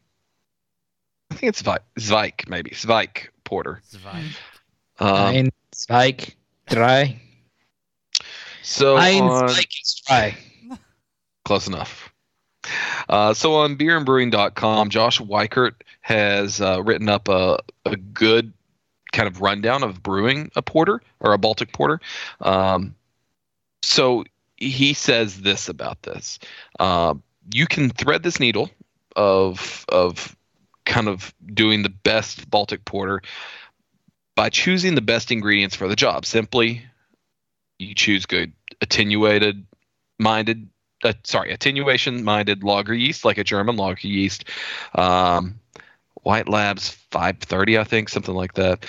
[1.32, 3.82] I think it's Zvik, Zvik maybe Zvik Porter.
[3.90, 4.36] Zvike.
[5.00, 6.36] Um, Ein, Zweig,
[6.68, 7.18] drei.
[8.62, 9.70] so Ein, on- Zweig,
[10.06, 10.38] drei.
[11.46, 12.14] Close enough.
[13.08, 18.52] Uh, so on beerandbrewing.com, Josh Weikert has uh, written up a, a good
[19.14, 22.02] kind of rundown of brewing a porter or a Baltic porter.
[22.42, 22.96] Um,
[23.82, 24.26] so
[24.70, 26.40] he says this about this:
[26.80, 27.16] uh,
[27.54, 28.70] you can thread this needle
[29.16, 30.36] of of
[30.86, 33.22] kind of doing the best Baltic porter
[34.36, 36.26] by choosing the best ingredients for the job.
[36.26, 36.84] Simply,
[37.80, 39.66] you choose good attenuated
[40.20, 40.70] minded
[41.04, 44.46] uh, sorry, attenuation minded lager yeast, like a German lager yeast.
[44.94, 45.60] Um,
[46.24, 48.86] White Labs 530, I think, something like that.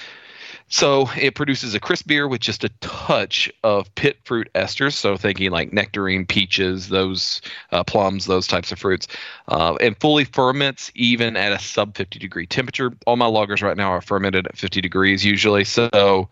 [0.72, 4.94] So it produces a crisp beer with just a touch of pit fruit esters.
[4.94, 7.42] So thinking like nectarine, peaches, those
[7.72, 9.06] uh, plums, those types of fruits,
[9.48, 12.90] uh, and fully ferments even at a sub 50 degree temperature.
[13.06, 15.64] All my lagers right now are fermented at 50 degrees usually.
[15.64, 16.30] So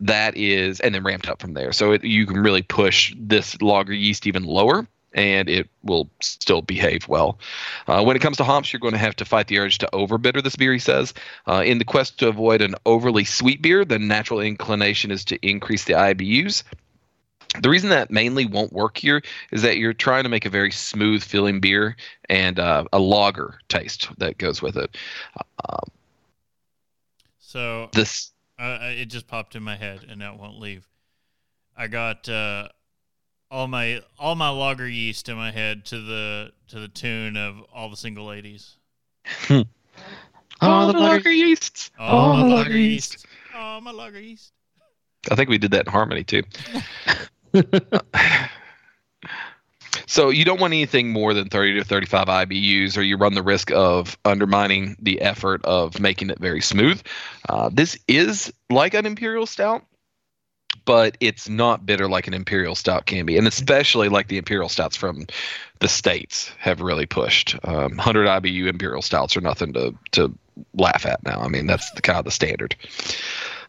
[0.00, 3.60] that is and then ramped up from there so it, you can really push this
[3.62, 7.38] lager yeast even lower and it will still behave well.
[7.86, 9.88] Uh, when it comes to hops you're going to have to fight the urge to
[9.92, 11.14] overbitter this beer he says.
[11.46, 15.38] Uh, in the quest to avoid an overly sweet beer the natural inclination is to
[15.46, 16.62] increase the ibus
[17.60, 20.70] the reason that mainly won't work here is that you're trying to make a very
[20.70, 21.96] smooth filling beer
[22.30, 24.96] and uh, a lager taste that goes with it.
[27.38, 30.88] So this it just popped in my head, and that won't leave.
[31.76, 32.68] I got uh,
[33.52, 37.60] all my all my lager yeast in my head to the to the tune of
[37.72, 38.76] all the single ladies.
[39.50, 41.30] Oh, the lager.
[41.30, 43.12] yeasts All Oh, my lager lager yeast.
[43.14, 43.26] yeast.
[43.54, 44.52] Oh, my lager yeast.
[45.30, 46.42] I think we did that in harmony too.
[50.06, 53.42] so you don't want anything more than 30 to 35 IBUs, or you run the
[53.42, 57.00] risk of undermining the effort of making it very smooth.
[57.48, 59.84] Uh, this is like an imperial stout,
[60.84, 64.68] but it's not bitter like an imperial stout can be, and especially like the imperial
[64.68, 65.26] stouts from
[65.78, 67.56] the states have really pushed.
[67.64, 70.36] Um, 100 IBU imperial stouts are nothing to to
[70.74, 71.40] laugh at now.
[71.40, 72.76] I mean that's the kind of the standard.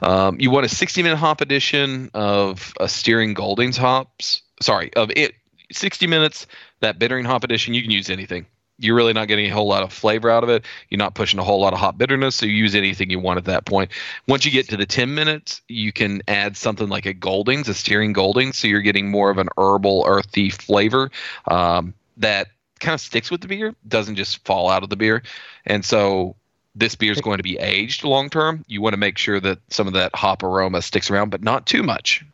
[0.02, 4.42] Um, you want a 60 minute hop edition of a Styrian Goldings hops.
[4.62, 5.34] Sorry, of it
[5.72, 6.48] 60 minutes.
[6.82, 8.46] That bittering hop edition, you can use anything.
[8.80, 10.66] You're really not getting a whole lot of flavor out of it.
[10.90, 13.38] You're not pushing a whole lot of hop bitterness, so you use anything you want
[13.38, 13.92] at that point.
[14.28, 17.74] Once you get to the 10 minutes, you can add something like a Goldings, a
[17.74, 21.12] Styrian Goldings, so you're getting more of an herbal, earthy flavor
[21.48, 22.48] um, that
[22.80, 25.24] kind of sticks with the beer, doesn't just fall out of the beer.
[25.66, 26.36] And so
[26.76, 28.64] this beer is going to be aged long term.
[28.68, 31.66] You want to make sure that some of that hop aroma sticks around, but not
[31.66, 32.26] too much.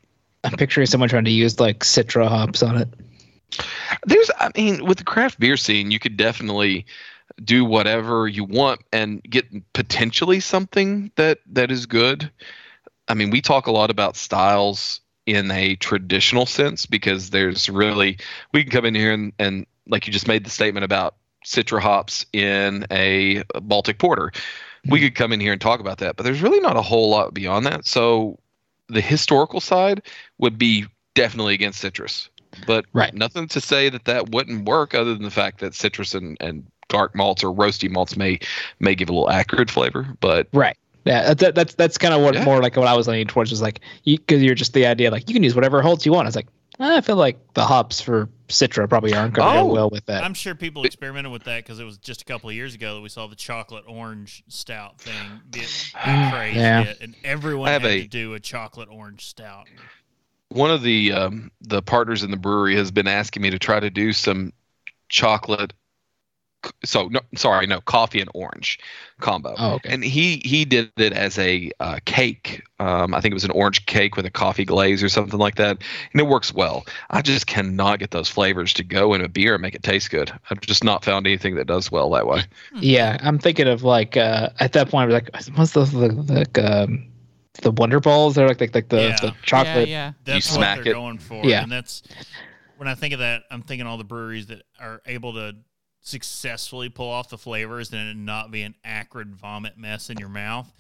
[0.43, 2.87] I'm picturing someone trying to use like Citra hops on it.
[4.05, 6.85] There's, I mean, with the craft beer scene, you could definitely
[7.43, 12.29] do whatever you want and get potentially something that that is good.
[13.07, 18.17] I mean, we talk a lot about styles in a traditional sense because there's really
[18.53, 21.79] we can come in here and, and like you just made the statement about citra
[21.79, 24.31] hops in a Baltic porter.
[24.85, 25.05] We hmm.
[25.05, 27.33] could come in here and talk about that, but there's really not a whole lot
[27.33, 27.85] beyond that.
[27.85, 28.39] So
[28.87, 30.01] the historical side
[30.37, 30.85] would be
[31.15, 32.29] definitely against citrus,
[32.67, 33.13] but Right.
[33.13, 36.65] nothing to say that that wouldn't work other than the fact that citrus and, and
[36.87, 38.39] dark malts or roasty malts may
[38.79, 40.77] may give a little acrid flavor, but Right.
[41.05, 42.43] Yeah, that, that's that's kind of what Yeah.
[42.43, 45.09] more like what I was leaning towards was like because you, are just the idea
[45.11, 46.27] like you can use whatever holds you want.
[46.27, 46.47] It's like
[46.79, 49.67] eh, I feel like the hops for Citra probably aren't going to Oh.
[49.67, 50.23] go well with that.
[50.23, 52.95] I'm sure people experimented with that because it was just a couple of years ago
[52.95, 55.67] that we saw the chocolate orange stout thing get
[56.31, 56.93] crazy, yeah.
[57.01, 59.67] and everyone I have had a- to do a chocolate orange stout.
[60.49, 63.79] One of the um, the partners in the brewery has been asking me to try
[63.79, 64.53] to do some
[65.07, 65.73] chocolate
[66.83, 68.79] so no sorry no coffee and orange
[69.19, 69.55] combo.
[69.57, 69.93] Oh, okay.
[69.93, 72.63] and he he did it as a uh, cake.
[72.79, 75.55] Um, i think it was an orange cake with a coffee glaze or something like
[75.55, 75.77] that.
[76.13, 76.85] And it works well.
[77.09, 80.11] I just cannot get those flavors to go in a beer and make it taste
[80.11, 80.31] good.
[80.49, 82.43] I've just not found anything that does well that way.
[82.75, 86.33] Yeah, I'm thinking of like uh, at that point, I was like what's the the
[86.33, 87.09] like um,
[87.61, 88.35] the Wonder Balls?
[88.35, 89.17] They're like like, like the, Yeah.
[89.21, 89.87] the chocolate.
[89.87, 90.95] Yeah, That's what smack they're it.
[90.95, 91.43] going for.
[91.45, 91.63] Yeah.
[91.63, 92.03] And that's
[92.77, 95.55] when I think of that, I'm thinking all the breweries that are able to
[96.01, 100.29] successfully pull off the flavors and it not be an acrid vomit mess in your
[100.29, 100.71] mouth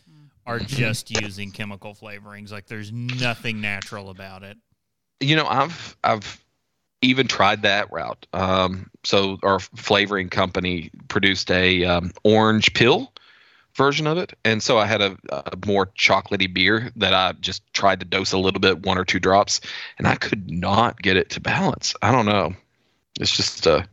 [0.45, 2.51] are just using chemical flavorings.
[2.51, 4.57] Like there's nothing natural about it.
[5.19, 6.43] you know i've i've
[7.01, 13.13] even tried that route um, so our flavoring company produced a um, orange pill
[13.75, 14.33] version of it.
[14.43, 18.31] And so i had a, a more chocolatey beer that i just tried to dose
[18.33, 19.61] a little bit one or two drops
[19.97, 21.95] and i could not get it to balance.
[22.01, 22.53] I don't know.
[23.19, 23.87] It's just a,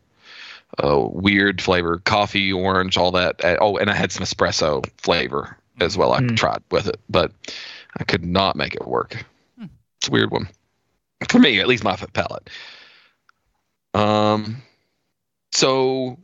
[0.79, 1.99] a weird flavor.
[1.99, 3.41] Coffee orange all that.
[3.61, 6.13] Oh and i had some espresso flavor as well.
[6.13, 6.37] I Mm.
[6.37, 7.33] tried with it but
[7.99, 9.25] i could not make it work.
[9.99, 10.49] It's a weird one.
[11.29, 12.51] For me, at least my palate.
[13.95, 14.63] Um,
[15.53, 16.19] so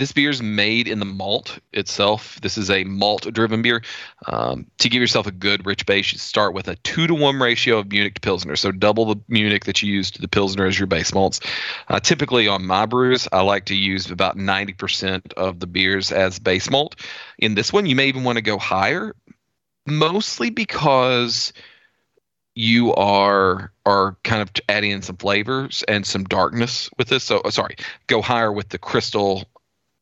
[0.00, 2.40] this beer is made in the malt itself.
[2.40, 3.82] This is a malt-driven beer.
[4.26, 7.38] Um, to give yourself a good rich base, you start with a two to one
[7.38, 10.66] ratio of Munich to Pilsner, so double the Munich that you use to the Pilsner
[10.66, 11.38] as your base malts.
[11.88, 16.10] Uh, typically on my brews, I like to use about ninety percent of the beers
[16.10, 16.96] as base malt.
[17.38, 19.14] In this one, you may even want to go higher,
[19.86, 21.52] mostly because
[22.54, 27.22] you are are kind of adding in some flavors and some darkness with this.
[27.22, 27.76] So uh, sorry,
[28.06, 29.44] go higher with the crystal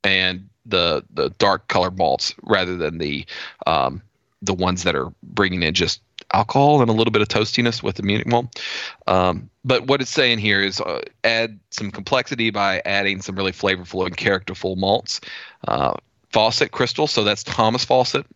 [0.05, 3.27] and the the dark color malts rather than the
[3.67, 4.03] um,
[4.43, 6.01] the ones that are bringing in just
[6.33, 8.61] alcohol and a little bit of toastiness with the Munich malt.
[9.07, 13.53] Um, but what it's saying here is uh, add some complexity by adding some really
[13.53, 15.21] flavorful and characterful malts.
[15.67, 15.95] Uh,
[16.31, 18.27] Fawcett Crystal, so that's Thomas Fawcett.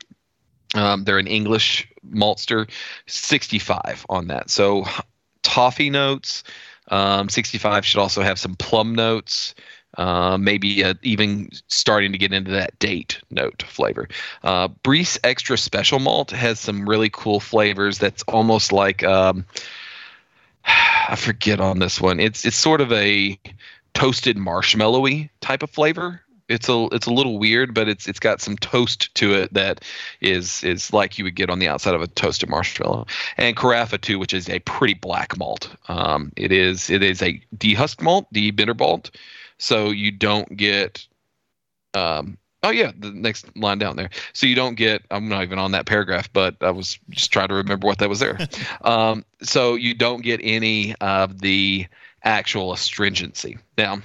[0.74, 2.68] Um, they're an English maltster,
[3.06, 4.48] 65 on that.
[4.48, 4.84] So
[5.42, 6.44] toffee notes.
[6.88, 9.54] Um, 65 should also have some plum notes.
[9.99, 14.09] Uh, maybe uh, even starting to get into that date note flavor.
[14.43, 17.99] Uh, Briess Extra Special Malt has some really cool flavors.
[17.99, 19.45] That's almost like um,
[20.64, 22.20] I forget on this one.
[22.20, 23.38] It's it's sort of a
[23.95, 26.22] toasted marshmallowy type of flavor.
[26.49, 29.84] It's a it's a little weird, but it's it's got some toast to it that
[30.20, 33.07] is is like you would get on the outside of a toasted marshmallow.
[33.36, 35.74] And Carafa too, which is a pretty black malt.
[35.88, 39.11] Um, it is it is a dehusked malt, de-bitter malt,
[39.62, 41.06] so you don't get.
[41.94, 44.10] Um, oh yeah, the next line down there.
[44.32, 45.02] So you don't get.
[45.10, 48.08] I'm not even on that paragraph, but I was just trying to remember what that
[48.08, 48.38] was there.
[48.82, 51.86] um, so you don't get any of the
[52.24, 53.56] actual astringency.
[53.78, 54.02] Now,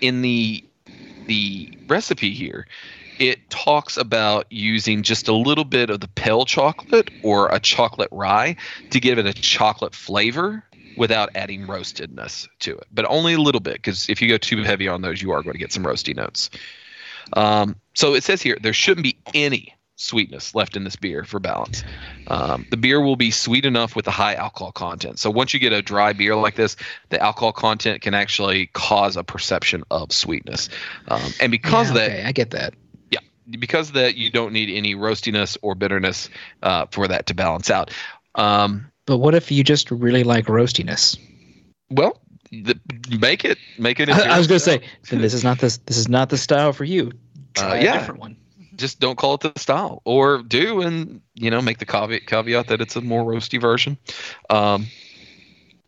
[0.00, 0.64] in the
[1.26, 2.66] the recipe here,
[3.18, 8.08] it talks about using just a little bit of the pale chocolate or a chocolate
[8.10, 8.56] rye
[8.90, 10.64] to give it a chocolate flavor
[10.96, 14.62] without adding roastedness to it, but only a little bit because if you go too
[14.62, 16.50] heavy on those, you are going to get some roasty notes.
[17.34, 21.38] Um, so it says here there shouldn't be any sweetness left in this beer for
[21.38, 21.84] balance.
[22.26, 25.18] Um, the beer will be sweet enough with the high alcohol content.
[25.18, 26.76] So once you get a dry beer like this,
[27.10, 30.68] the alcohol content can actually cause a perception of sweetness.
[31.08, 32.74] Um, and because Yeah, of that, okay, I get that.
[33.10, 33.20] Yeah,
[33.58, 36.28] because of that, you don't need any roastiness or bitterness
[36.62, 37.90] uh, for that to balance out.
[38.34, 41.18] Um, But what if you just really like roastiness?
[41.90, 42.78] well, the,
[43.20, 44.08] make it make it.
[44.08, 44.80] I, I was gonna say
[45.10, 47.12] then this is not this this is not the style for you.
[47.54, 47.96] Try yeah.
[47.96, 48.36] a different one.
[48.76, 52.68] just don't call it the style or do and you know make the caveat caveat
[52.68, 53.98] that it's a more roasty version
[54.48, 54.86] um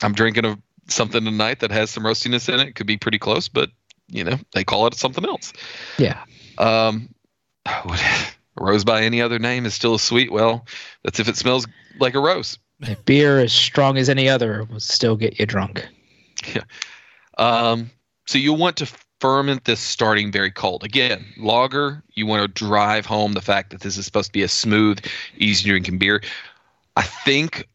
[0.03, 0.59] i'm drinking a
[0.89, 3.71] something tonight that has some roastiness in it could be pretty close but
[4.09, 5.55] you know they call it something else
[5.99, 6.23] Yeah.
[6.59, 7.09] um
[8.57, 10.67] rose by any other name is still a sweet well
[11.03, 11.67] that's if it smells
[11.99, 15.87] like a rose A beer as strong as any other will still get you drunk.
[17.39, 17.91] Um,
[18.27, 18.87] so you want to
[19.21, 20.85] ferment this starting very cold.
[20.85, 24.43] Again, lager, you want to drive home the fact that this is supposed to be
[24.43, 25.05] a smooth,
[25.39, 26.23] easy drinking beer.
[26.97, 27.67] I think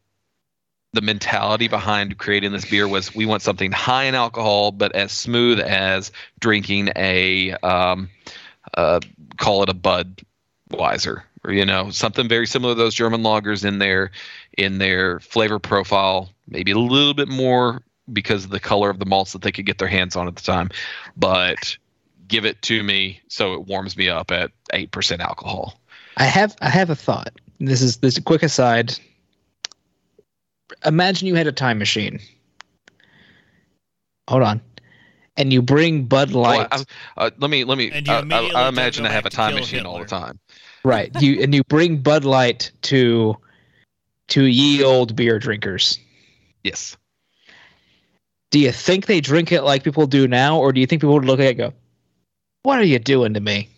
[0.94, 5.12] the mentality behind creating this beer was we want something high in alcohol, but as
[5.12, 8.10] smooth as drinking a, um,
[8.76, 9.00] uh,
[9.38, 10.22] call it a Bud
[10.70, 14.12] Budweiser or you know something very similar to those German lagers in their
[14.58, 17.82] in their flavor profile, maybe a little bit more
[18.12, 20.36] because of the color of the malts that they could get their hands on at
[20.36, 20.70] the time,
[21.16, 21.78] but
[22.28, 25.80] give it to me so it warms me up at eight percent alcohol.
[26.18, 27.32] I have I have a thought.
[27.60, 28.98] This is this is a quick aside.
[30.86, 32.20] Imagine you had a time machine.
[34.30, 34.62] Hold on.
[35.38, 36.68] And you bring Bud Oh, Light.
[36.72, 36.84] I-
[37.18, 37.90] uh, let me let me.
[37.92, 40.40] And you I- I, I imagine I have a time kill machine all the time.
[40.84, 41.12] Right.
[41.22, 43.38] You and you bring Bud Light to
[44.30, 46.00] to ye old beer drinkers.
[46.64, 46.98] Yes.
[48.52, 51.14] Do you think they drink it like people do now, or do you think people
[51.14, 51.74] would look at it and go,
[52.64, 53.70] What are you doing to me?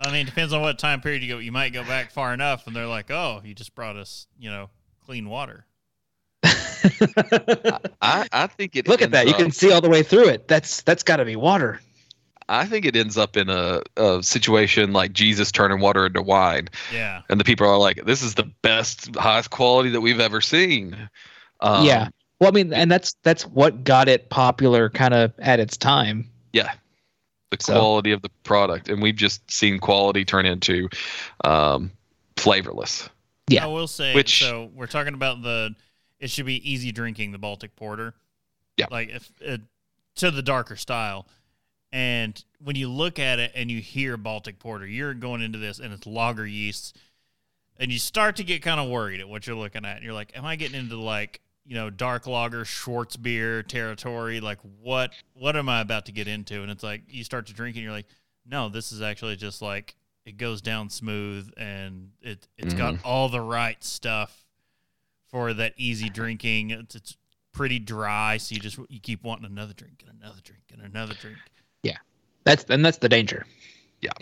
[0.00, 1.38] I mean, it depends on what time period you go.
[1.38, 4.50] You might go back far enough, and they're like, "Oh, you just brought us, you
[4.50, 4.68] know,
[5.04, 5.64] clean water."
[8.02, 8.86] I, I think it.
[8.88, 9.26] Look at that.
[9.26, 10.48] ends You can see all the way through it.
[10.48, 11.80] That's that's gotta be water.
[12.48, 16.68] I think it ends up in a, a situation like Jesus turning water into wine,
[16.92, 20.40] Yeah, and the people are like, "This is the best, highest quality that we've ever
[20.40, 20.96] seen."
[21.60, 22.08] Um, yeah.
[22.40, 26.30] Well, I mean, and that's that's what got it popular kind of at its time.
[26.52, 26.72] yeah.
[27.50, 30.88] The So- quality of the product, and we've just seen quality turn into
[31.44, 31.92] um,
[32.36, 33.08] flavorless.
[33.48, 33.64] Yeah.
[33.64, 34.14] I will say.
[34.14, 35.74] Which- so we're talking about the.
[36.18, 38.14] It should be easy drinking the Baltic Porter.
[38.76, 38.86] Yeah.
[38.90, 39.60] like if it,
[40.16, 41.26] to the darker style.
[41.92, 45.78] And when you look at it and you hear Baltic Porter, you're going into this
[45.78, 46.92] and it's lager yeasts,
[47.78, 50.02] and you start to get kind of worried at what you're looking at.
[50.02, 54.40] You're like, am I getting into like you know dark lager Schwarzbier territory?
[54.40, 56.62] Like what what am I about to get into?
[56.62, 58.08] And it's like you start to drink and you're like,
[58.44, 63.06] no, this is actually just like it goes down smooth and it it's got mm-hmm.
[63.06, 64.44] all the right stuff
[65.30, 66.70] for that easy drinking.
[66.70, 67.16] It's, it's
[67.52, 71.14] pretty dry, so you just you keep wanting another drink and another drink and another
[71.14, 71.38] drink.
[71.86, 71.98] Yeah,
[72.44, 73.46] that's and that's the danger.
[74.02, 74.12] Yeah,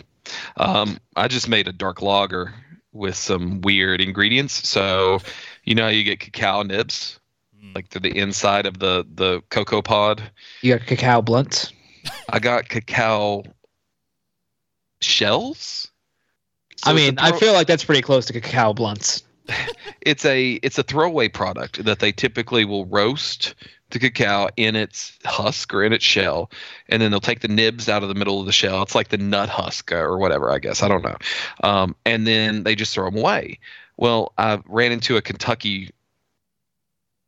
[0.57, 2.53] um, I just made a dark lager
[2.93, 4.67] with some weird ingredients.
[4.67, 5.19] So,
[5.63, 7.19] you know, how you get cacao nibs,
[7.61, 7.73] Mm.
[7.75, 10.21] like to the inside of the the cocoa pod.
[10.61, 11.71] You got cacao blunts.
[12.29, 13.43] I got cacao
[15.01, 15.87] shells.
[16.77, 19.23] So I it's a mean, I feel like that's pretty close to cacao blunts.
[20.01, 23.55] it's a it's a throwaway product that they typically will roast
[23.95, 26.51] the cacao in its husk or in its shell,
[26.89, 28.81] and then they'll take the nibs out of the middle of the shell.
[28.83, 30.83] It's like the nut husk or whatever, I guess.
[30.83, 31.17] I don't know.
[31.63, 33.59] Um, and then they just throw them away.
[33.97, 35.91] Well, I ran into a Kentucky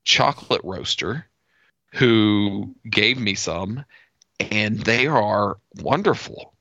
[0.04, 1.26] chocolate roaster
[1.94, 3.86] who gave me some,
[4.52, 6.54] and they are wonderful.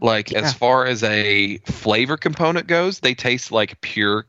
[0.00, 0.40] Like Yeah.
[0.40, 4.26] as far as a flavor component goes, they taste like pure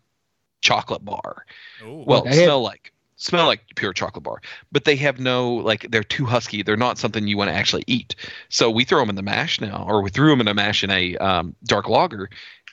[0.62, 1.46] chocolate bar.
[1.82, 2.04] Ooh.
[2.06, 2.44] Well, Okay.
[2.44, 4.42] smell like smell like pure chocolate bar,
[4.72, 6.64] but they have no like they're too husky.
[6.64, 8.16] They're not something you want to actually eat.
[8.50, 10.84] So we throw them in the mash now, or we threw them in a mash
[10.84, 12.30] in a um, dark lager,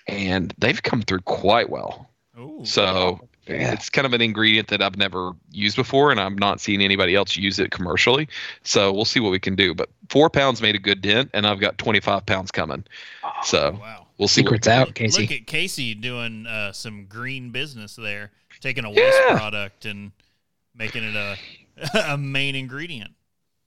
[0.07, 2.09] and they've come through quite well.
[2.39, 2.61] Ooh.
[2.65, 3.73] So Yeah.
[3.73, 7.15] it's kind of an ingredient that I've never used before, and I'm not seeing anybody
[7.15, 8.29] else use it commercially.
[8.63, 9.75] So we'll see what we can do.
[9.75, 12.85] But four pounds made a good dent, and I've got 25 pounds coming.
[13.45, 14.07] So wow.
[14.19, 14.43] we'll see.
[14.43, 14.89] what we Secrets can do.
[14.91, 15.23] out, Casey.
[15.23, 18.31] Look at Casey doing uh, some green business there,
[18.61, 19.37] taking a waste Yeah.
[19.39, 20.13] product and
[20.75, 21.37] making it a
[22.13, 23.13] a main ingredient.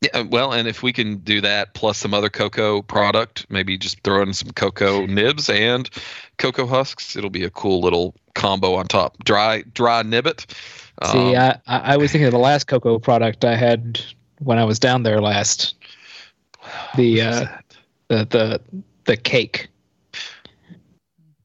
[0.02, 4.00] Yeah, well, and if we can do that plus some other cocoa product, maybe just
[4.04, 5.90] throw in some cocoa nibs and
[6.38, 9.18] cocoa husks, it'll be a cool little combo on top.
[9.24, 10.46] Dry, dry nibbit.
[11.04, 14.00] See, Um, I, I I was thinking of the last cocoa product I had
[14.40, 15.74] when I was down there last.
[16.96, 17.46] The uh,
[18.10, 18.62] the the
[19.06, 19.68] the cake.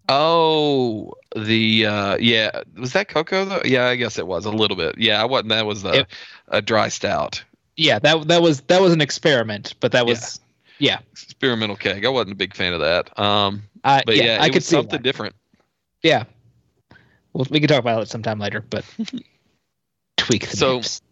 [0.08, 3.62] oh, the uh, yeah, was that cocoa though?
[3.64, 4.96] Yeah, I guess it was a little bit.
[4.98, 5.50] Yeah, I wasn't.
[5.50, 6.10] That was a, Yep.
[6.48, 7.42] a dry stout,
[7.76, 10.40] Yeah, that that was that was an experiment, but that was
[10.78, 10.98] yeah.
[11.12, 13.18] experimental keg I wasn't a big fan of that.
[13.18, 15.02] Um, I but yeah, yeah, I it could was see something that.
[15.02, 15.34] different.
[16.02, 16.24] Yeah.
[17.32, 18.84] Well, we can talk about it sometime later, but
[20.16, 21.02] tweak the So- nibs.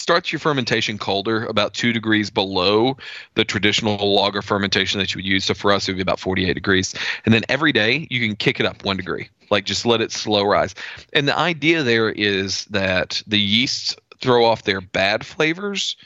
[0.00, 2.96] Starts your fermentation colder, about two degrees below
[3.34, 5.44] the traditional lager fermentation that you would use.
[5.44, 6.94] So for us, it would be about 48 degrees.
[7.24, 10.10] And then every day you can kick it up one degree, like just let it
[10.10, 10.74] slow rise.
[11.12, 15.96] And the idea there is that the yeasts throw off their bad flavors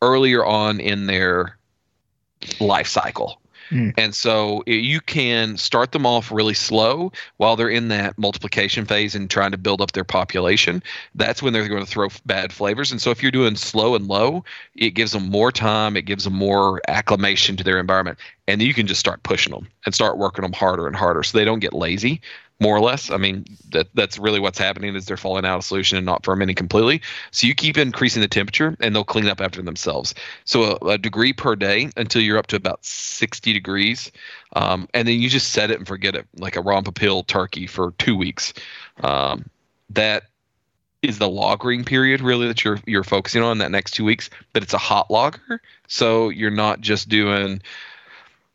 [0.00, 1.58] earlier on in their
[2.58, 3.41] life cycle.
[3.72, 3.94] Mm.
[3.96, 9.14] And so you can start them off really slow while they're in that multiplication phase
[9.14, 10.82] and trying to build up their population
[11.14, 12.92] that's when they're going to throw bad flavors.
[12.92, 14.44] And so if you're doing slow and low,
[14.74, 18.74] it gives them more time, it gives them more acclimation to their environment, and you
[18.74, 21.60] can just start pushing them and start working them harder and harder so they don't
[21.60, 22.20] get lazy.
[22.60, 23.10] More or less.
[23.10, 26.24] I mean, that that's really what's happening is they're falling out of solution and not
[26.24, 27.02] fermenting completely.
[27.32, 30.14] So you keep increasing the temperature, and they'll clean up after themselves.
[30.44, 34.12] So a, a degree per day until you're up to about 60 degrees,
[34.54, 37.66] um, and then you just set it and forget it, like a Ron Popeil turkey
[37.66, 38.52] for two weeks.
[39.02, 39.46] Um,
[39.90, 40.24] that
[41.02, 44.30] is the lagering period really that you're you're focusing on that next two weeks.
[44.52, 47.60] But it's a hot lager, so you're not just doing,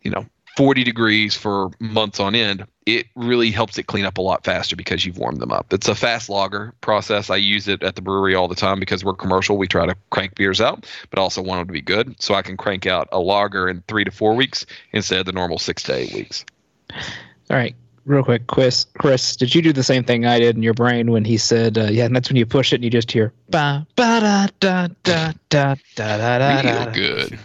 [0.01, 0.25] you know,
[0.57, 2.65] 40 degrees for months on end.
[2.87, 5.71] It really helps it clean up a lot faster because you've warmed them up.
[5.71, 7.29] It's a fast lager process.
[7.29, 9.55] I use it at the brewery all the time because we're commercial.
[9.59, 12.19] We try to crank beers out, but also want them to be good.
[12.19, 15.31] So I can crank out a lager in three to four weeks instead of the
[15.31, 16.43] normal six to eight weeks.
[16.91, 18.87] All right, real quick, Chris.
[18.97, 21.77] Chris, did you do the same thing I did in your brain when he said,
[21.77, 22.05] uh, "Yeah"?
[22.05, 25.33] And that's when you push it and you just hear ba ba da da da
[25.49, 26.49] da da da da.
[26.49, 26.85] Real da.
[26.85, 27.05] Push good.
[27.05, 27.39] it real good.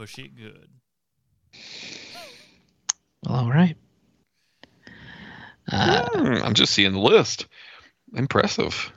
[0.00, 0.70] Push it good.
[3.26, 3.76] Well, all right.
[5.70, 7.46] Uh, Hmm, I'm just seeing the list.
[8.14, 8.90] Impressive.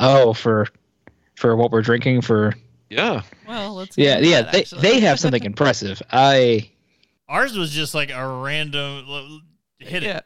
[0.00, 0.66] oh, for
[1.36, 2.54] for what we're drinking for.
[2.90, 3.22] Yeah.
[3.46, 3.96] Well, let's.
[3.96, 4.42] Yeah, yeah.
[4.42, 4.82] that, They actually.
[4.82, 6.02] they have something impressive.
[6.10, 6.72] I
[7.28, 9.40] Ours was just like a random l-
[9.78, 10.06] hit it.
[10.06, 10.20] Yeah.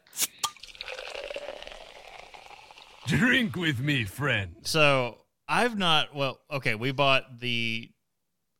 [3.06, 4.56] Drink with me, friend.
[4.62, 6.14] So I've not.
[6.14, 7.90] Well, okay, we bought the.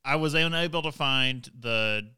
[0.09, 2.09] I was unable to find the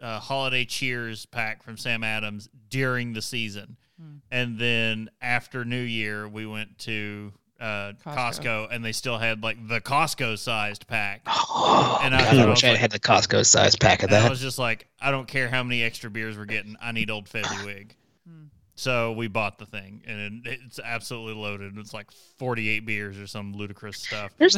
[0.00, 4.16] uh, holiday cheers pack from Sam Adams during the season, Hmm.
[4.30, 8.14] and then after New Year we went to uh, Costco.
[8.14, 8.68] Costco.
[8.70, 11.22] and they still had like the Costco sized pack.
[11.26, 13.74] oh, And I God, I I wish was I had like- had the Costco size
[13.74, 16.44] pack of And I was just like, I don't care how many extra beers we're
[16.44, 16.76] getting.
[16.80, 17.96] I need Old Fezziwig.
[18.28, 18.44] Hmm.
[18.76, 21.76] So we bought the thing, and it's absolutely loaded.
[21.78, 24.30] It's like 48 beers or some ludicrous stuff.
[24.38, 24.56] There's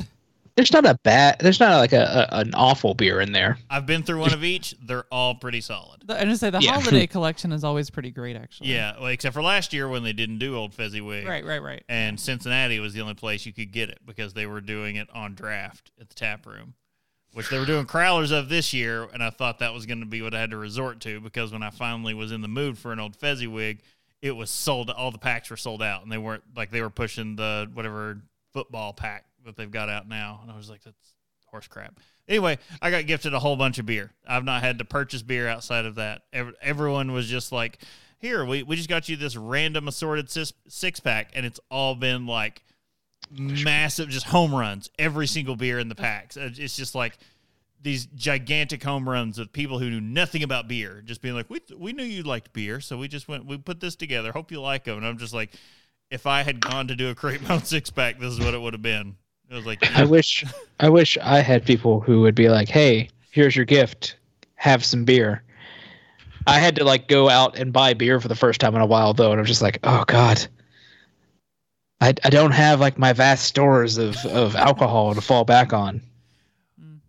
[0.57, 1.37] there's not a bad.
[1.41, 3.59] There's not like a, a an awful beer in there.
[3.69, 4.75] I've been through one of each.
[4.83, 6.03] They're all pretty solid.
[6.07, 6.73] The, I just say the Yeah.
[6.81, 8.73] holiday collection is always pretty great, actually.
[8.73, 11.27] Yeah, well, except for last year when they didn't do Old Fezziwig.
[11.27, 11.83] Right, right, right.
[11.89, 15.09] And Cincinnati was the only place you could get it because they were doing it
[15.15, 16.75] on draft at the tap room,
[17.33, 19.09] which they were doing crowlers of this year.
[19.13, 21.53] And I thought that was going to be what I had to resort to because
[21.53, 23.81] when I finally was in the mood for an Old Fezziwig,
[24.23, 24.91] it was sold.
[24.91, 28.21] All the packs were sold out, and they weren't like they were pushing the whatever
[28.53, 30.41] football pack that they've got out now.
[30.43, 31.15] And I was like, that's
[31.47, 31.99] horse crap.
[32.29, 34.13] Anyway, I got gifted a whole bunch of beer.
[34.27, 36.23] I've not had to purchase beer outside of that.
[36.33, 37.79] Ev- everyone was just like,
[38.19, 41.95] here, we, we just got you this random assorted six, six pack, and it's all
[41.95, 42.63] been like
[43.31, 44.91] massive, just home runs.
[44.99, 46.37] Every single beer in the packs.
[46.37, 47.19] Uh, It's just like
[47.83, 51.61] these gigantic home runs of people who knew nothing about beer, just being like, we
[51.77, 54.33] we knew you liked beer, so we just went, we put this together.
[54.33, 54.99] Hope you like them.
[54.99, 55.51] And I'm just like,
[56.11, 58.53] if I had gone to do a create my own six pack, this is what
[58.55, 59.17] it would have been.
[59.51, 60.45] It was like, I wish
[60.79, 64.17] I wish I had people who would be like, "Hey, here's your gift.
[64.55, 65.43] Have some beer."
[66.47, 68.87] I had to like go out and buy beer for the first time in a
[68.87, 70.47] while though, and I'm just like, "Oh god."
[72.01, 76.01] I, I don't have like my vast stores of, of alcohol to fall back on.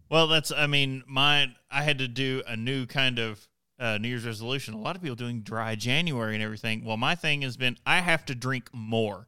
[0.09, 1.55] Well, that's I mean, mine.
[1.69, 3.47] I had to do a new kind of
[3.79, 4.73] uh, New Year's resolution.
[4.73, 6.83] A lot of people doing dry January and everything.
[6.83, 9.27] Well, my thing has been I have to drink more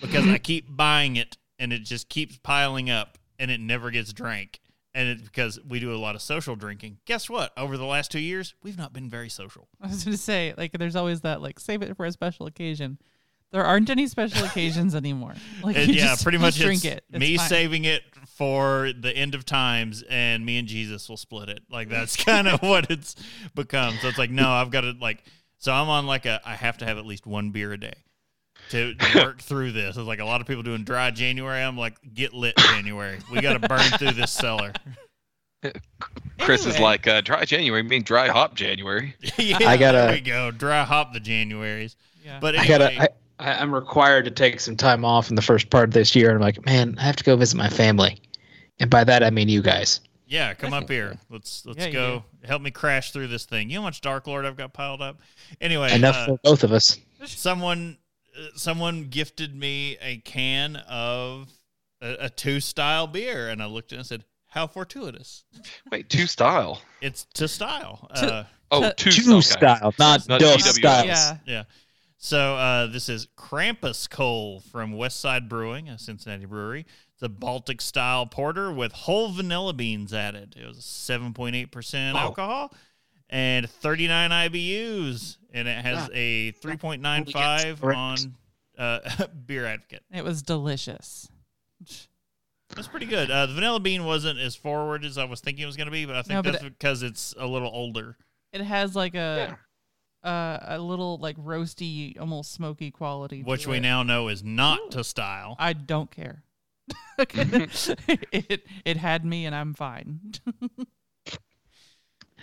[0.00, 4.12] because I keep buying it and it just keeps piling up and it never gets
[4.12, 4.58] drank.
[4.92, 6.98] And it's because we do a lot of social drinking.
[7.04, 7.52] Guess what?
[7.56, 9.68] Over the last two years, we've not been very social.
[9.80, 12.46] I was going to say, like, there's always that, like, save it for a special
[12.46, 12.98] occasion.
[13.52, 15.34] There aren't any special occasions anymore.
[15.62, 17.04] Like, And you yeah, just- pretty much drink it.
[17.10, 17.48] It's me fine.
[17.48, 18.02] saving it
[18.36, 21.60] for the end of times, and me and Jesus will split it.
[21.70, 23.14] Like that's kind of what it's
[23.54, 23.94] become.
[24.00, 25.22] So it's like, no, I've got to like.
[25.58, 26.40] So I'm on like a.
[26.44, 27.92] I have to have at least one beer a day
[28.70, 29.96] to work through this.
[29.96, 31.62] It's like a lot of people doing dry January.
[31.62, 33.18] I'm like, get lit January.
[33.30, 34.72] We got to burn through this cellar.
[36.38, 39.14] Chris is like uh, dry January, mean dry hop January.
[39.38, 40.50] yeah, I gotta- There we go.
[40.50, 41.96] Dry hop the Januaries.
[42.24, 42.38] Yeah.
[42.40, 43.02] But I anyway, gotta.
[43.02, 43.08] I,
[43.38, 46.28] I, I'm required to take some time off in the first part of this year.
[46.28, 48.20] And I'm like, man, I have to go visit my family,
[48.78, 50.00] and by that I mean you guys.
[50.26, 51.18] Yeah, come up here.
[51.28, 52.24] Let's let's Yeah, you go.
[52.44, 53.68] Help me crash through this thing.
[53.68, 55.18] You know how much Dark Lord I've got piled up.
[55.60, 56.98] Anyway, Enough uh, for both of us.
[57.26, 57.98] someone
[58.54, 61.48] someone gifted me a can of
[62.00, 65.44] a, a two style beer, and I looked at it and said, "How fortuitous!
[65.90, 66.80] Wait, two style.
[67.00, 70.72] It's to style." To- Uh, Oh, two, Two style, not Not dos TWS.
[70.78, 71.06] styles.
[71.08, 71.36] yeah.
[71.44, 71.62] yeah.
[72.18, 76.86] So uh, this is Krampus Coal from Westside Brewing, a Cincinnati brewery.
[77.14, 80.54] It's a Baltic style porter with whole vanilla beans added.
[80.56, 82.20] It was seven point eight percent Wow.
[82.26, 82.72] alcohol
[83.28, 86.12] and thirty nine IBUs, and it has Ah.
[86.14, 88.16] a three point nine five on
[88.78, 89.00] uh,
[89.46, 90.02] Beer Advocate.
[90.12, 91.28] It was delicious.
[92.74, 93.30] That's pretty good.
[93.30, 95.92] Uh, the vanilla bean wasn't as forward as I was thinking it was going to
[95.92, 98.16] be, but I think No, but that's because it's a little older.
[98.52, 99.58] It has like a
[100.22, 103.42] uh, a little like roasty, almost smoky quality.
[103.42, 103.80] which to we it.
[103.80, 105.56] now know is not to style.
[105.58, 106.42] I don't care.
[107.18, 110.20] it it had me, and I'm fine.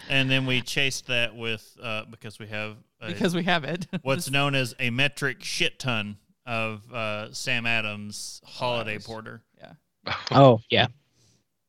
[0.09, 3.87] And then we chased that with uh, because we have a, because we have it.
[4.01, 9.05] what's known as a metric shit ton of uh, Sam Adams holiday Adams.
[9.05, 9.41] porter.
[9.59, 9.73] yeah.
[10.31, 10.87] Oh yeah,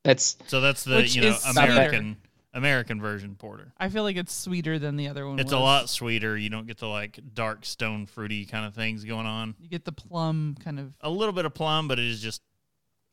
[0.04, 1.60] that's So that's the Which you know is sweeter.
[1.72, 2.16] American
[2.54, 3.72] American version porter.
[3.78, 5.38] I feel like it's sweeter than the other one.
[5.38, 5.52] It's was.
[5.52, 6.36] a lot sweeter.
[6.36, 9.54] You don't get the like dark stone fruity kind of things going on.
[9.60, 12.40] You get the plum kind of A little bit of plum, but it is just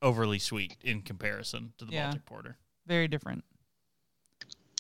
[0.01, 2.05] overly sweet in comparison to the Yeah.
[2.07, 2.57] Baltic porter.
[2.85, 3.43] very different.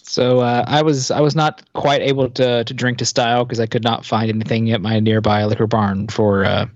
[0.07, 0.39] So.
[0.39, 3.65] Uh, I was I was not quite able to to drink to style because I
[3.65, 6.67] could not find anything at my nearby liquor barn for uh,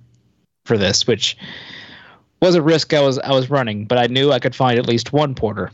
[0.66, 1.38] for this, which
[2.42, 3.86] was a risk I was I was running.
[3.86, 5.72] But I knew I could find at least one porter,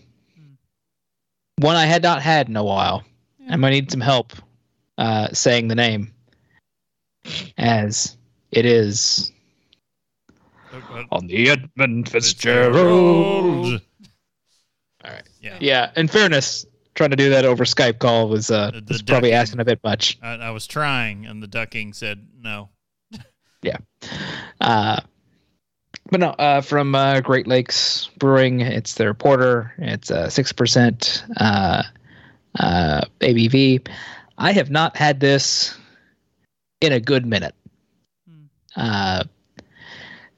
[1.57, 3.03] one I had not had in a while.
[3.39, 3.53] Yeah.
[3.53, 4.33] I'm gonna need some help
[4.97, 6.11] uh, saying the name,
[7.57, 8.17] as
[8.51, 9.31] it is
[11.11, 13.81] on the Edmund Fitzgerald.
[15.03, 15.23] All right.
[15.41, 15.57] Yeah.
[15.59, 15.91] Yeah.
[15.95, 16.65] In fairness,
[16.95, 19.65] trying to do that over Skype call was uh The- the was probably asking a
[19.65, 20.17] bit much.
[20.21, 22.69] I, I was trying, and the ducking said no.
[23.61, 23.77] Yeah.
[24.61, 24.99] Uh,
[26.11, 29.73] but no, uh, from uh, Great Lakes Brewing, it's their porter.
[29.79, 31.81] It's uh, six percent uh,
[32.59, 33.87] uh, ABV.
[34.37, 35.75] I have not had this
[36.81, 37.55] in a good minute.
[38.29, 38.45] Hmm.
[38.75, 39.23] Uh,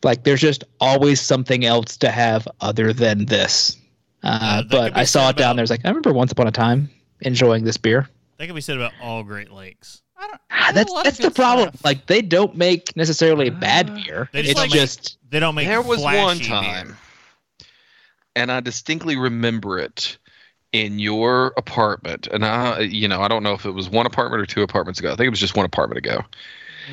[0.04, 3.76] like there's just always something else to have other than this.
[4.24, 5.62] Uh, Uh, that could but I saw said it down there.
[5.62, 6.90] I was like, I remember once upon a time
[7.22, 8.10] enjoying this beer.
[8.38, 10.02] That can be said about all Great Lakes.
[10.18, 10.42] I don't.
[10.52, 11.70] Ah, there's a That's that's the problem.
[11.70, 11.86] stuff.
[11.86, 14.30] Like they don't make necessarily bad Uh, beer.
[14.34, 16.98] They just It's don't just They don't make there was one time, beer.
[18.36, 20.18] and I distinctly remember it
[20.72, 22.28] in your apartment.
[22.28, 25.00] And I, you know, I don't know if it was one apartment or two apartments
[25.00, 25.10] ago.
[25.14, 26.22] I think it was just one apartment ago.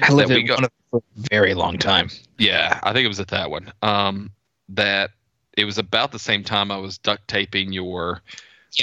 [0.03, 2.11] I lived in got- one of them for a very long time.
[2.39, 3.73] Yeah, I think it was at that one.
[3.83, 4.31] Um,
[4.71, 5.11] that
[5.57, 8.23] it was about the same time I was duct taping your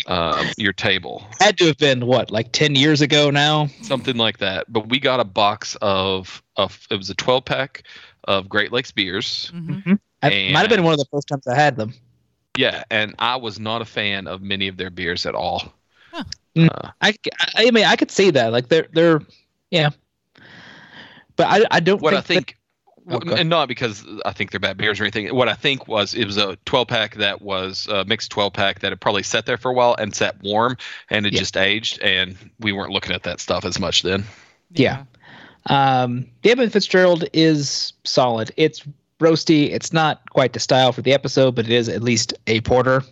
[0.08, 3.68] um, your table, Had to have been what, like ten years ago now.
[3.82, 4.72] something like that.
[4.72, 7.84] But we got a box of of it was a twelve pack
[8.26, 9.52] of Great Lakes beers.
[9.54, 10.00] Mhm.
[10.24, 11.94] It might have been one of the first times I had them.
[12.56, 15.74] Yeah, and I was not a fan of many of their beers at all.
[16.12, 16.24] Huh.
[16.58, 17.14] Uh, I,
[17.56, 18.52] I mean, I could see that.
[18.52, 19.22] Like they're they're,
[19.72, 19.90] yeah.
[21.36, 22.58] But I I don't what I think,
[23.10, 23.40] think, go ahead.
[23.42, 25.34] and not because I think they're bad beers or anything.
[25.36, 28.80] What I think was it was a 12 pack that was a mixed 12 pack
[28.80, 30.78] that had probably sat there for a while and sat warm
[31.10, 31.40] and it Yeah.
[31.40, 34.24] just aged, and we weren't looking at that stuff as much then.
[34.72, 35.04] Yeah.
[35.68, 35.74] that,
[36.04, 38.52] um, David Fitzgerald is solid.
[38.58, 38.84] It's
[39.20, 39.70] roasty.
[39.72, 43.04] It's not quite the style for the episode, but it is at least a porter.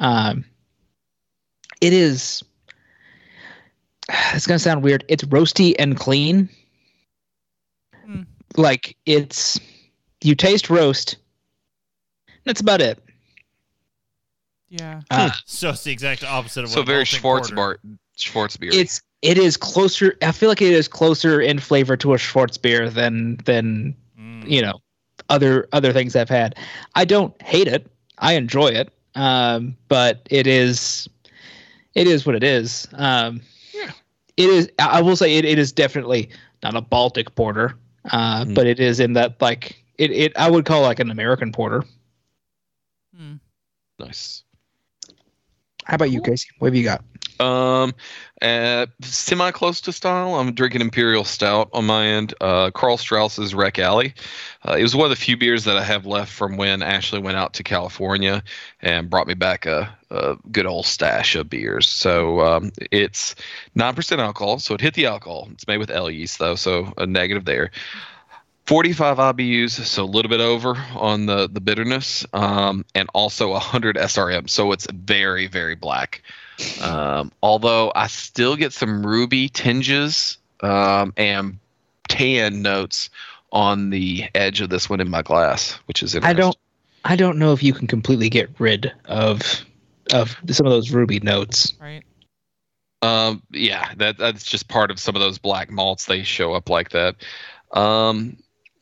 [0.00, 0.44] Um,
[1.80, 2.42] it is.
[4.34, 5.04] It's gonna sound weird.
[5.08, 6.48] It's roasty and clean.
[8.60, 8.64] Hmm.
[8.64, 9.58] Like it's
[10.22, 11.16] you taste roast.
[12.44, 12.98] That's about it.
[14.68, 15.00] Yeah.
[15.10, 17.78] Uh, So it's the exact opposite of So what very Baltic Schwartz bar,
[18.18, 18.72] Schwarzbier.
[18.72, 20.16] it's it is closer.
[20.22, 24.48] I feel like it is closer in flavor to a Schwarzbier than than Mm.
[24.50, 24.80] you know
[25.30, 26.56] other other things I've had.
[26.94, 27.90] I don't hate it.
[28.18, 28.92] I enjoy it.
[29.14, 31.08] Um, but it is
[31.94, 32.86] it is what it is.
[32.92, 33.40] Um,
[33.74, 33.90] Yeah.
[34.36, 34.70] It is.
[34.78, 36.30] I I will say it, it is definitely
[36.62, 37.74] not a Baltic porter,
[38.10, 38.54] uh, Mhm.
[38.54, 40.36] but it is in that like it, it.
[40.36, 41.82] I would call like an American porter.
[43.14, 43.34] Hmm.
[43.98, 44.44] nice.
[45.84, 46.48] How about you, Casey?
[46.58, 47.02] What have you got?
[47.40, 47.94] Um,
[48.42, 50.34] uh, semi close to style.
[50.34, 52.34] I'm drinking Imperial Stout on my end.
[52.40, 54.14] Uh, Karl Strauss's Wreck Alley.
[54.66, 57.18] Uh, it was one of the few beers that I have left from when Ashley
[57.18, 58.42] went out to California
[58.80, 61.86] and brought me back a, a good old stash of beers.
[61.86, 63.34] So um, it's
[63.74, 65.48] nine percent alcohol, so it hit the alcohol.
[65.52, 67.70] It's made with ale yeast though, so a negative there.
[68.70, 73.96] 45 IBUs, so a little bit over on the the bitterness, um, and also 100
[73.96, 76.22] SRM, so it's very very black.
[76.80, 81.58] Um, although I still get some ruby tinges um, and
[82.06, 83.10] tan notes
[83.50, 86.28] on the edge of this one in my glass, which is interesting.
[86.28, 86.60] I interesting.
[87.02, 87.12] don't.
[87.12, 89.64] I don't know if you can completely get rid of
[90.12, 91.74] of some of those ruby notes.
[91.80, 92.04] Right.
[93.02, 96.04] Um, yeah, that that's just part of some of those black malts.
[96.04, 97.16] They show up like that.
[97.72, 98.36] Um,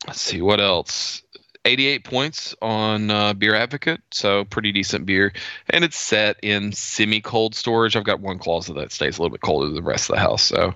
[0.09, 1.21] let's see what else.
[1.65, 5.33] 88 points on uh, Beer Advocate, so pretty decent beer,
[5.69, 7.95] and it's set in semi-cold storage.
[7.95, 10.21] I've got one closet that stays a little bit colder than the rest of the
[10.21, 10.73] house, so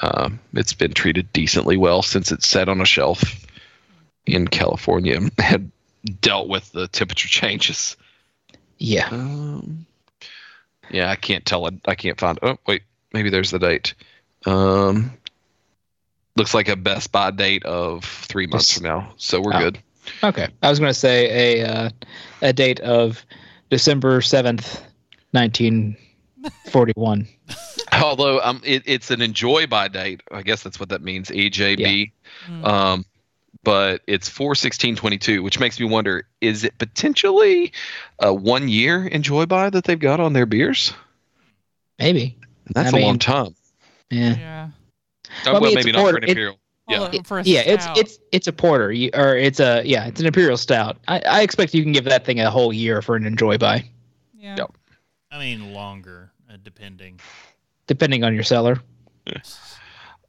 [0.00, 3.46] um, it's been treated decently well since it's set on a shelf
[4.26, 5.16] in California.
[5.38, 5.72] and
[6.20, 7.96] dealt with the temperature changes.
[8.76, 9.08] Yeah.
[9.10, 9.86] Um,
[10.90, 11.74] yeah, I can't tell it.
[11.86, 12.38] I can't find.
[12.42, 12.82] Oh, wait,
[13.14, 13.94] maybe there's the date.
[14.44, 15.12] Um,
[16.36, 19.12] looks like a best buy date of three months from now.
[19.16, 19.58] So we're Oh.
[19.58, 19.78] good.
[20.22, 21.90] Okay, I was going to say a uh,
[22.40, 23.24] a date of
[23.70, 24.80] December seventh,
[25.32, 25.96] nineteen
[26.66, 27.26] forty one.
[27.92, 30.22] Although um, it, it's an enjoy by date.
[30.30, 31.28] I guess that's what that means.
[31.30, 32.12] EJB.
[32.46, 32.64] Mm.
[32.64, 33.04] Um,
[33.64, 37.72] but it's four sixteen twenty two, which makes me wonder: is it potentially
[38.20, 40.92] a one year enjoy by that they've got on their beers?
[41.98, 42.38] Maybe.
[42.74, 43.54] That's I a long time.
[44.10, 44.36] Yeah.
[44.36, 44.68] yeah.
[45.44, 46.16] Uh, Well, I mean, it's maybe a not for porter.
[46.18, 46.58] an It- imperial.
[46.88, 47.00] Yeah.
[47.00, 47.98] Well, for a yeah, it's stout.
[47.98, 50.98] it's it's a porter, you, or it's a yeah, it's an imperial stout.
[51.08, 53.84] I, I expect you can give that thing a whole year for an enjoy by,
[54.38, 54.54] yeah.
[54.56, 54.70] Yep.
[55.32, 57.18] I mean, longer, uh, depending.
[57.88, 58.80] depending on your cellar.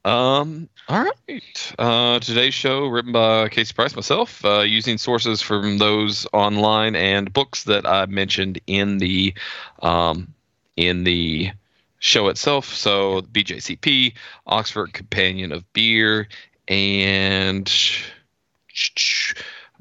[0.06, 0.70] Um.
[0.88, 1.74] All right.
[1.78, 7.34] Uh, today's show written by Casey Price, myself, uh, using sources from those online and
[7.34, 9.34] books that I mentioned in the,
[9.82, 10.34] um,
[10.78, 11.52] in the
[11.99, 12.74] show itself.
[12.74, 14.14] So BJCP,
[14.45, 16.28] Oxford Companion of Beer,
[16.68, 17.65] and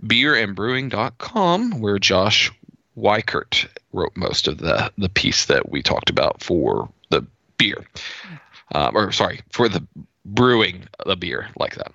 [0.02, 2.52] beerandbrewing.com, where Josh
[2.96, 7.26] Weikert wrote most of the the piece that we talked about for the
[7.58, 7.84] beer,
[8.74, 9.86] um, or sorry, for the
[10.24, 11.92] brewing the beer like that.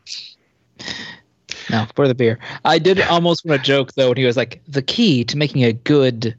[1.69, 2.39] No, for the beer.
[2.65, 5.63] I did almost want to joke though when he was like, the key to making
[5.63, 6.35] a good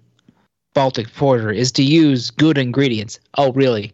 [0.74, 3.18] Baltic porter is to use good ingredients.
[3.36, 3.92] Oh, really?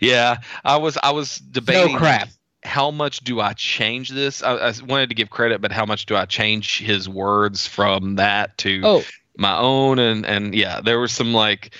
[0.00, 1.92] Yeah, I was I was debating.
[1.92, 2.28] No crap.
[2.64, 4.42] How much do I change this?
[4.42, 8.16] I, I wanted to give credit, but how much do I change his words from
[8.16, 9.02] that to Oh,
[9.36, 9.98] my own?
[9.98, 11.74] And and yeah, there was some like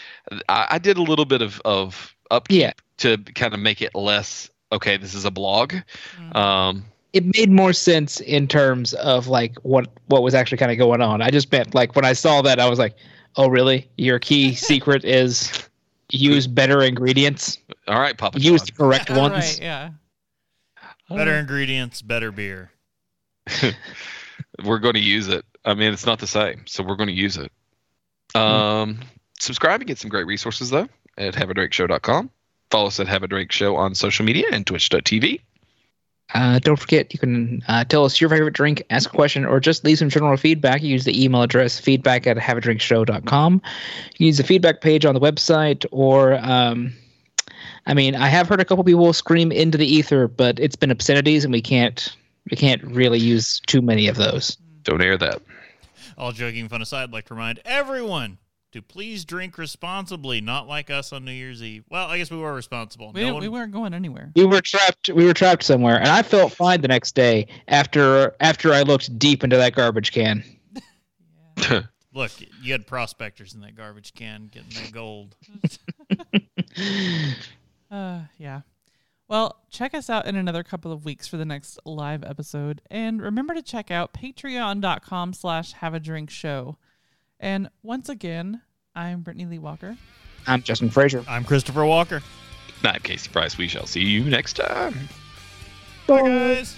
[0.48, 2.72] I, I did a little bit of of upkeep yeah.
[2.98, 4.96] to kind of make it less okay.
[4.96, 5.74] This is a blog.
[6.18, 6.36] Mm.
[6.36, 10.78] Um, It made more sense in terms of like what what was actually kind of
[10.78, 11.22] going on.
[11.22, 12.94] I just meant like when I saw that, I was like,
[13.36, 13.88] oh, really?
[13.96, 15.68] Your key secret is
[16.10, 18.66] use better ingredients, all right, Papa use John.
[18.66, 19.34] the correct All ones.
[19.34, 19.90] right, yeah.
[21.10, 22.70] Better ingredients, better beer.
[24.64, 25.44] we're going to use it.
[25.64, 27.52] I mean, it's not the same, so we're going to use it.
[28.34, 29.00] Um,
[29.38, 30.88] subscribe and get some great resources though
[31.18, 32.30] at haveadrinkshow.com.
[32.70, 35.40] Follow us at Have a Drink Show on social media and Twitch.tv.
[36.34, 39.60] Uh, don't forget, you can uh, tell us your favorite drink, ask a question, or
[39.60, 40.82] just leave some general feedback.
[40.82, 43.54] Use the email address feedback at haveadrinkshow.com.
[43.54, 46.92] You can use the feedback page on the website, or, um,
[47.86, 50.90] I mean, I have heard a couple people scream into the ether, but it's been
[50.90, 52.14] obscenities, and we can't
[52.50, 54.58] we can't really use too many of those.
[54.82, 55.40] Don't air that.
[56.18, 58.38] All joking fun aside, I'd like to remind everyone
[58.74, 61.84] to please drink responsibly, not like us on New Year's Eve.
[61.88, 63.12] Well, I guess we were responsible.
[63.14, 64.32] We, No one- we weren't going anywhere.
[64.34, 65.08] We were trapped.
[65.14, 69.16] We were trapped somewhere, and I felt fine the next day after after I looked
[69.16, 70.42] deep into that garbage can.
[72.12, 72.32] Look,
[72.62, 75.36] you had prospectors in that garbage can getting that gold.
[77.90, 78.62] Uh, yeah.
[79.28, 82.82] Well, check us out in another couple of weeks for the next live episode.
[82.90, 86.76] And remember to check out patreon.com slash have a drink show.
[87.44, 88.62] And once again,
[88.94, 89.98] I'm Brittany Lee Walker.
[90.46, 91.22] I'm Justin Frazier.
[91.28, 92.22] I'm Christopher Walker.
[92.82, 93.58] I'm Casey Price.
[93.58, 95.10] We shall see you next time.
[96.06, 96.74] Bye, guys.